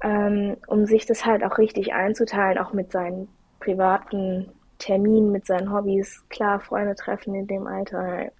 Ähm, 0.00 0.56
um 0.68 0.86
sich 0.86 1.06
das 1.06 1.26
halt 1.26 1.42
auch 1.42 1.58
richtig 1.58 1.92
einzuteilen, 1.92 2.58
auch 2.58 2.72
mit 2.72 2.92
seinen 2.92 3.28
privaten 3.58 4.52
Terminen, 4.78 5.32
mit 5.32 5.46
seinen 5.46 5.72
Hobbys. 5.72 6.24
Klar, 6.28 6.60
Freunde 6.60 6.94
treffen 6.94 7.34
in 7.34 7.48
dem 7.48 7.66
Alter 7.66 8.30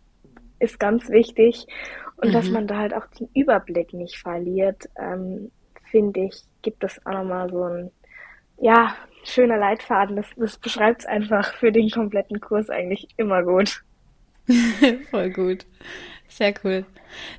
ist 0.60 0.78
ganz 0.78 1.08
wichtig. 1.08 1.66
Und 2.18 2.28
mhm. 2.28 2.32
dass 2.32 2.48
man 2.50 2.66
da 2.66 2.78
halt 2.78 2.94
auch 2.94 3.06
den 3.18 3.28
Überblick 3.34 3.92
nicht 3.92 4.18
verliert, 4.18 4.88
ähm, 4.96 5.50
finde 5.90 6.20
ich, 6.20 6.42
gibt 6.62 6.84
es 6.84 7.04
auch 7.06 7.12
nochmal 7.12 7.50
so 7.50 7.62
ein, 7.64 7.90
ja, 8.60 8.94
schöner 9.24 9.56
Leitfaden. 9.56 10.16
Das, 10.16 10.26
das 10.36 10.58
beschreibt 10.58 11.00
es 11.00 11.06
einfach 11.06 11.54
für 11.54 11.72
den 11.72 11.90
kompletten 11.90 12.40
Kurs 12.40 12.70
eigentlich 12.70 13.08
immer 13.16 13.42
gut. 13.42 13.82
Voll 15.10 15.30
gut. 15.30 15.66
Sehr 16.28 16.54
cool. 16.62 16.84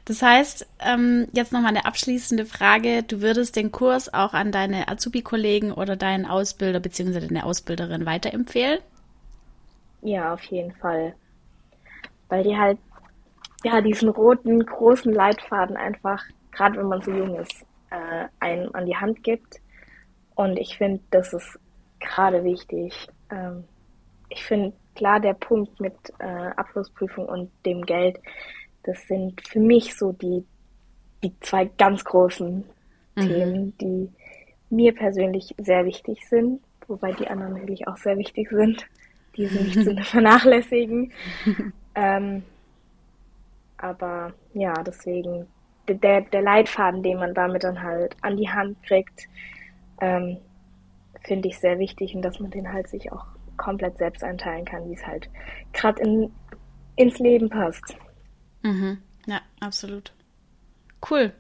Das 0.06 0.22
heißt, 0.22 0.68
ähm, 0.80 1.28
jetzt 1.32 1.54
nochmal 1.54 1.70
eine 1.70 1.86
abschließende 1.86 2.46
Frage. 2.46 3.04
Du 3.04 3.22
würdest 3.22 3.56
den 3.56 3.72
Kurs 3.72 4.12
auch 4.14 4.34
an 4.34 4.52
deine 4.52 4.88
Azubi-Kollegen 4.88 5.72
oder 5.72 5.96
deinen 5.96 6.26
Ausbilder 6.26 6.80
bzw. 6.80 7.20
deine 7.20 7.46
Ausbilderin 7.46 8.06
weiterempfehlen? 8.06 8.80
Ja, 10.02 10.34
auf 10.34 10.44
jeden 10.44 10.72
Fall. 10.74 11.14
Weil 12.30 12.44
die 12.44 12.58
halt, 12.58 12.80
ja, 13.64 13.82
diesen 13.82 14.10
roten, 14.10 14.66
großen 14.66 15.14
Leitfaden 15.14 15.76
einfach, 15.76 16.24
gerade 16.52 16.78
wenn 16.78 16.88
man 16.88 17.02
so 17.02 17.12
jung 17.12 17.36
ist, 17.36 17.66
äh, 17.90 18.28
einem 18.40 18.70
an 18.74 18.86
die 18.86 18.96
Hand 18.96 19.24
gibt. 19.24 19.58
Und 20.36 20.58
ich 20.58 20.78
finde, 20.78 21.02
das 21.12 21.34
ist 21.34 21.60
gerade 22.00 22.44
wichtig. 22.44 22.94
Ähm, 23.30 23.66
ich 24.30 24.44
finde, 24.44 24.74
klar, 24.96 25.20
der 25.20 25.34
Punkt 25.34 25.80
mit 25.80 25.96
äh, 26.20 26.52
Abschlussprüfung 26.56 27.26
und 27.26 27.52
dem 27.66 27.86
Geld, 27.86 28.20
das 28.84 29.08
sind 29.08 29.42
für 29.48 29.60
mich 29.60 29.98
so 29.98 30.14
die, 30.14 30.46
die 31.24 31.38
zwei 31.42 31.66
ganz 31.66 32.04
großen 32.04 32.64
mhm. 33.16 33.22
Themen, 33.22 33.78
die 33.80 34.10
mir 34.70 34.94
persönlich 34.94 35.54
sehr 35.58 35.86
wichtig 35.86 36.28
sind, 36.30 36.62
wobei 36.88 37.12
die 37.14 37.28
anderen 37.28 37.54
natürlich 37.54 37.88
auch 37.88 37.98
sehr 37.98 38.18
wichtig 38.18 38.50
sind. 38.50 38.86
Die 39.36 39.48
sind 39.48 39.66
nicht 39.66 39.84
zu 39.84 40.04
vernachlässigen. 40.04 41.12
ähm, 41.96 42.44
aber 43.82 44.34
ja, 44.54 44.74
deswegen 44.84 45.48
der, 45.88 46.22
der 46.22 46.42
Leitfaden, 46.42 47.02
den 47.02 47.18
man 47.18 47.34
damit 47.34 47.64
dann 47.64 47.82
halt 47.82 48.16
an 48.22 48.38
die 48.38 48.50
Hand 48.50 48.82
kriegt, 48.84 49.28
ähm, 50.02 50.38
finde 51.24 51.50
ich 51.50 51.60
sehr 51.60 51.80
wichtig 51.80 52.16
und 52.16 52.22
dass 52.22 52.40
man 52.40 52.52
den 52.52 52.72
halt 52.72 52.88
sich 52.88 53.12
auch 53.12 53.26
komplett 53.58 53.98
selbst 53.98 54.24
einteilen 54.24 54.66
kann, 54.66 54.88
wie 54.90 54.94
es 54.94 55.06
halt 55.06 55.30
gerade 55.74 56.02
in, 56.02 56.32
ins 56.96 57.20
Leben 57.20 57.50
passt. 57.50 57.96
Mhm. 58.62 59.00
Ja, 59.26 59.42
absolut. 59.60 60.14
Cool. 61.10 61.34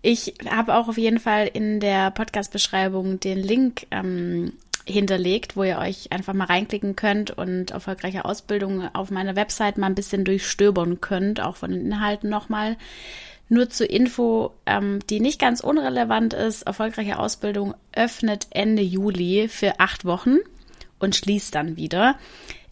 Ich 0.00 0.34
habe 0.48 0.74
auch 0.74 0.88
auf 0.88 0.96
jeden 0.96 1.18
Fall 1.18 1.48
in 1.48 1.80
der 1.80 2.10
Podcast-Beschreibung 2.10 3.20
den 3.20 3.38
Link 3.38 3.86
ähm, 3.90 4.52
hinterlegt, 4.90 5.56
wo 5.56 5.62
ihr 5.62 5.78
euch 5.78 6.12
einfach 6.12 6.34
mal 6.34 6.46
reinklicken 6.46 6.96
könnt 6.96 7.30
und 7.30 7.70
erfolgreiche 7.70 8.24
Ausbildung 8.24 8.94
auf 8.94 9.10
meiner 9.10 9.36
Website 9.36 9.78
mal 9.78 9.86
ein 9.86 9.94
bisschen 9.94 10.24
durchstöbern 10.24 11.00
könnt, 11.00 11.40
auch 11.40 11.56
von 11.56 11.70
den 11.70 11.86
Inhalten 11.86 12.30
nochmal. 12.30 12.76
Nur 13.48 13.70
zur 13.70 13.88
Info, 13.88 14.52
ähm, 14.66 14.98
die 15.08 15.20
nicht 15.20 15.40
ganz 15.40 15.60
unrelevant 15.60 16.34
ist, 16.34 16.62
erfolgreiche 16.62 17.18
Ausbildung 17.18 17.74
öffnet 17.92 18.46
Ende 18.50 18.82
Juli 18.82 19.48
für 19.48 19.80
acht 19.80 20.04
Wochen 20.04 20.36
und 20.98 21.16
schließt 21.16 21.54
dann 21.54 21.76
wieder. 21.76 22.16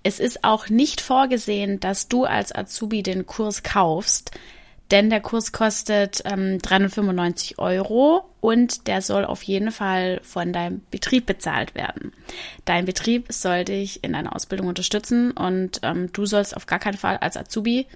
Es 0.03 0.21
ist 0.21 0.45
auch 0.45 0.69
nicht 0.69 1.01
vorgesehen, 1.01 1.81
dass 1.81 2.09
du 2.09 2.25
als 2.25 2.55
Azubi 2.55 3.03
den 3.03 3.27
Kurs 3.27 3.63
kaufst, 3.63 4.33
denn 4.91 5.11
der 5.11 5.21
Kurs 5.21 5.53
kostet 5.53 6.23
ähm, 6.25 6.59
395 6.59 7.59
Euro 7.59 8.25
und 8.41 8.87
der 8.87 9.03
soll 9.03 9.25
auf 9.25 9.43
jeden 9.43 9.73
Fall 9.73 10.21
von 10.23 10.53
deinem 10.53 10.83
Betrieb 10.91 11.27
bezahlt 11.27 11.75
werden. 11.75 12.13
Dein 12.65 12.85
Betrieb 12.85 13.33
soll 13.33 13.65
dich 13.65 14.05
in 14.05 14.13
deiner 14.13 14.35
Ausbildung 14.35 14.69
unterstützen 14.69 15.33
und 15.33 15.81
ähm, 15.83 16.13
du 16.13 16.27
sollst 16.27 16.57
auf 16.57 16.67
gar 16.67 16.79
keinen 16.79 16.99
Fall 16.99 17.17
als 17.17 17.37
Azubi, 17.37 17.87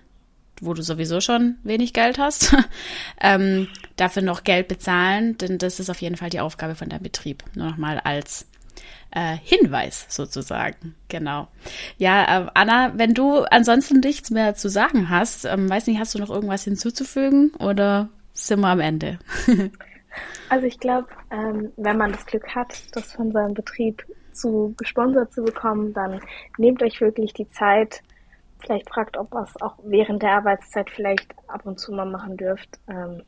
wo 0.60 0.74
du 0.74 0.82
sowieso 0.82 1.20
schon 1.20 1.56
wenig 1.62 1.92
Geld 1.92 2.18
hast, 2.18 2.54
ähm, 3.20 3.68
dafür 3.96 4.22
noch 4.22 4.44
Geld 4.44 4.68
bezahlen, 4.68 5.38
denn 5.38 5.58
das 5.58 5.80
ist 5.80 5.90
auf 5.90 6.02
jeden 6.02 6.16
Fall 6.16 6.30
die 6.30 6.40
Aufgabe 6.40 6.74
von 6.74 6.88
deinem 6.88 7.02
Betrieb. 7.02 7.44
Nur 7.54 7.70
nochmal 7.70 8.00
als 8.00 8.46
äh, 9.10 9.36
Hinweis 9.42 10.06
sozusagen. 10.08 10.94
Genau. 11.08 11.48
Ja, 11.98 12.44
äh, 12.44 12.46
Anna, 12.54 12.92
wenn 12.96 13.14
du 13.14 13.40
ansonsten 13.50 14.00
nichts 14.00 14.30
mehr 14.30 14.54
zu 14.54 14.68
sagen 14.68 15.10
hast, 15.10 15.44
ähm, 15.44 15.68
weiß 15.68 15.86
nicht, 15.86 15.98
hast 15.98 16.14
du 16.14 16.18
noch 16.18 16.30
irgendwas 16.30 16.64
hinzuzufügen 16.64 17.52
oder 17.58 18.08
sind 18.32 18.60
wir 18.60 18.68
am 18.68 18.80
Ende? 18.80 19.18
also 20.48 20.66
ich 20.66 20.78
glaube, 20.78 21.08
ähm, 21.30 21.72
wenn 21.76 21.96
man 21.96 22.12
das 22.12 22.26
Glück 22.26 22.54
hat, 22.54 22.82
das 22.92 23.12
von 23.12 23.32
seinem 23.32 23.54
Betrieb 23.54 24.04
zu 24.32 24.74
gesponsert 24.76 25.32
zu 25.32 25.42
bekommen, 25.42 25.92
dann 25.92 26.20
nehmt 26.56 26.82
euch 26.82 27.00
wirklich 27.00 27.32
die 27.32 27.48
Zeit. 27.48 28.02
Vielleicht 28.60 28.88
fragt, 28.90 29.16
ob 29.16 29.32
was 29.32 29.60
auch 29.60 29.76
während 29.82 30.22
der 30.22 30.32
Arbeitszeit 30.32 30.90
vielleicht 30.90 31.34
ab 31.48 31.62
und 31.64 31.80
zu 31.80 31.92
mal 31.92 32.06
machen 32.06 32.36
dürft. 32.36 32.78
Ähm, 32.88 33.22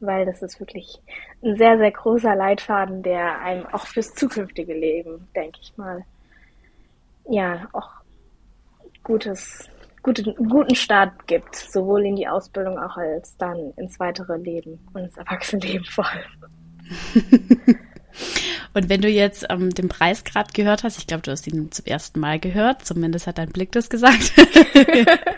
weil 0.00 0.26
das 0.26 0.42
ist 0.42 0.60
wirklich 0.60 1.00
ein 1.42 1.56
sehr, 1.56 1.78
sehr 1.78 1.90
großer 1.90 2.34
Leitfaden, 2.34 3.02
der 3.02 3.40
einem 3.40 3.66
auch 3.66 3.86
fürs 3.86 4.14
zukünftige 4.14 4.74
Leben, 4.74 5.28
denke 5.34 5.58
ich 5.62 5.76
mal, 5.76 6.04
ja, 7.28 7.68
auch 7.72 7.90
gutes, 9.02 9.68
gute, 10.02 10.34
guten 10.34 10.74
Start 10.74 11.26
gibt, 11.26 11.54
sowohl 11.54 12.06
in 12.06 12.16
die 12.16 12.28
Ausbildung 12.28 12.78
auch 12.78 12.96
als 12.96 13.36
dann 13.36 13.72
ins 13.76 14.00
weitere 14.00 14.36
Leben 14.36 14.78
und 14.92 15.04
ins 15.04 15.16
Erwachsenenleben 15.16 15.84
vor 15.86 16.06
allem. 16.06 17.76
Und 18.74 18.88
wenn 18.88 19.00
du 19.00 19.08
jetzt 19.08 19.46
ähm, 19.50 19.70
den 19.70 19.88
Preis 19.88 20.24
gerade 20.24 20.52
gehört 20.52 20.84
hast, 20.84 20.98
ich 20.98 21.06
glaube, 21.06 21.22
du 21.22 21.30
hast 21.30 21.46
ihn 21.46 21.72
zum 21.72 21.86
ersten 21.86 22.20
Mal 22.20 22.38
gehört, 22.38 22.84
zumindest 22.84 23.26
hat 23.26 23.38
dein 23.38 23.50
Blick 23.50 23.72
das 23.72 23.90
gesagt. 23.90 24.32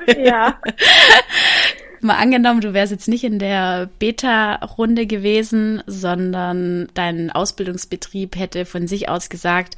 ja. 0.19 0.61
Mal 2.03 2.17
angenommen, 2.17 2.61
du 2.61 2.75
wärst 2.75 2.91
jetzt 2.91 3.09
nicht 3.09 3.23
in 3.23 3.39
der 3.39 3.89
Beta-Runde 3.99 5.07
gewesen, 5.07 5.83
sondern 5.87 6.89
dein 6.95 7.31
Ausbildungsbetrieb 7.31 8.37
hätte 8.37 8.65
von 8.65 8.89
sich 8.89 9.09
aus 9.09 9.31
gesagt, 9.31 9.77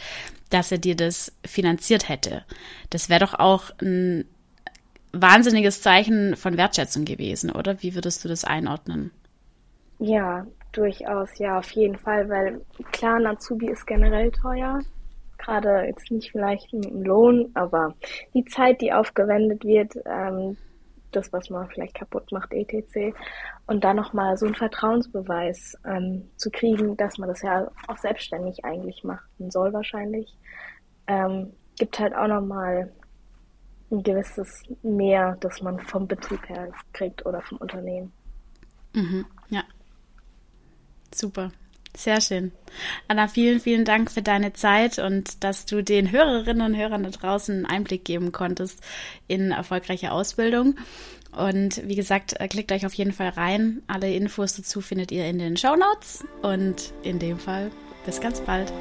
dass 0.48 0.72
er 0.72 0.78
dir 0.78 0.96
das 0.96 1.32
finanziert 1.44 2.08
hätte. 2.08 2.42
Das 2.88 3.10
wäre 3.10 3.20
doch 3.20 3.34
auch 3.34 3.70
ein 3.82 4.24
wahnsinniges 5.12 5.82
Zeichen 5.82 6.37
von 6.37 6.56
Wertschätzung 6.56 7.04
gewesen, 7.04 7.50
oder? 7.50 7.82
Wie 7.82 7.94
würdest 7.94 8.24
du 8.24 8.28
das 8.28 8.44
einordnen? 8.44 9.10
Ja, 9.98 10.46
durchaus, 10.72 11.38
ja, 11.38 11.58
auf 11.58 11.70
jeden 11.70 11.96
Fall, 11.96 12.28
weil 12.28 12.60
klar, 12.92 13.20
Natsubi 13.20 13.68
ist 13.68 13.87
generell 13.87 14.30
teuer. 14.30 14.80
Gerade 15.38 15.84
jetzt 15.87 16.10
nicht 16.10 16.32
vielleicht 16.32 16.72
im 16.72 17.02
Lohn, 17.02 17.50
aber 17.54 17.94
die 18.32 18.44
Zeit, 18.44 18.80
die 18.80 18.92
aufgewendet 18.92 19.64
wird, 19.64 19.92
ähm, 20.06 20.56
das, 21.16 21.33
was 21.33 21.50
man 21.50 21.68
vielleicht 21.68 21.94
kaputt 21.94 22.31
macht, 22.33 22.53
etc. 22.53 23.14
Und 23.66 23.85
dann 23.85 23.96
nochmal 23.96 24.37
so 24.37 24.46
einen 24.46 24.55
Vertrauensbeweis 24.55 25.77
ähm, 25.85 26.29
zu 26.37 26.50
kriegen, 26.50 26.96
dass 26.96 27.18
man 27.18 27.29
das 27.29 27.42
ja 27.42 27.70
auch 27.88 27.96
selbstständig 27.98 28.64
eigentlich 28.64 29.05
machen 29.05 29.50
soll 29.50 29.72
wahrscheinlich, 29.72 30.37
ähm, 31.07 31.53
gibt 31.79 31.98
halt 31.98 32.14
auch 32.14 32.29
nochmal 32.29 32.92
ein 33.90 34.03
gewisses 34.03 34.62
Mehr, 34.83 35.37
das 35.40 35.61
man 35.62 35.79
vom 35.81 36.07
Betrieb 36.07 36.48
her 36.48 36.68
kriegt 36.92 37.24
oder 37.27 37.40
vom 37.42 37.59
Unternehmen. 37.59 38.12
Mhm, 38.94 39.27
ja. 39.50 39.62
Super. 41.14 41.50
Sehr 41.96 42.20
schön. 42.20 42.52
Anna, 43.07 43.28
vielen, 43.28 43.61
vielen 43.61 43.85
Dank 43.85 44.11
für 44.11 44.22
deine 44.22 44.52
Zeit 44.52 44.98
und 44.98 45.44
dass 45.44 45.64
du 45.64 45.83
den 45.83 46.11
Hörerinnen 46.11 46.66
und 46.66 46.76
Hörern 46.76 47.04
da 47.04 47.11
draußen 47.11 47.54
einen 47.54 47.66
Einblick 47.66 48.04
geben 48.04 48.33
konntest 48.33 48.80
in 49.28 49.52
erfolgreiche 49.52 50.11
Ausbildung. 50.11 50.76
Und 51.30 51.87
wie 51.88 51.96
gesagt, 51.96 52.40
äh, 52.40 52.48
klickt 52.48 52.72
euch 52.72 52.87
auf 52.87 52.94
jeden 52.94 53.12
Fall 53.12 53.30
rein. 53.30 53.83
Alle 53.87 54.12
Infos 54.12 54.54
dazu 54.57 54.80
findet 54.80 55.12
ihr 55.12 55.26
in 55.26 55.38
den 55.38 55.57
Show 55.57 55.76
Notes. 55.76 56.24
Und 56.42 56.92
in 57.02 57.18
dem 57.18 57.38
Fall 57.38 57.70
bis 58.04 58.20
ganz 58.20 58.40
bald. 58.40 58.72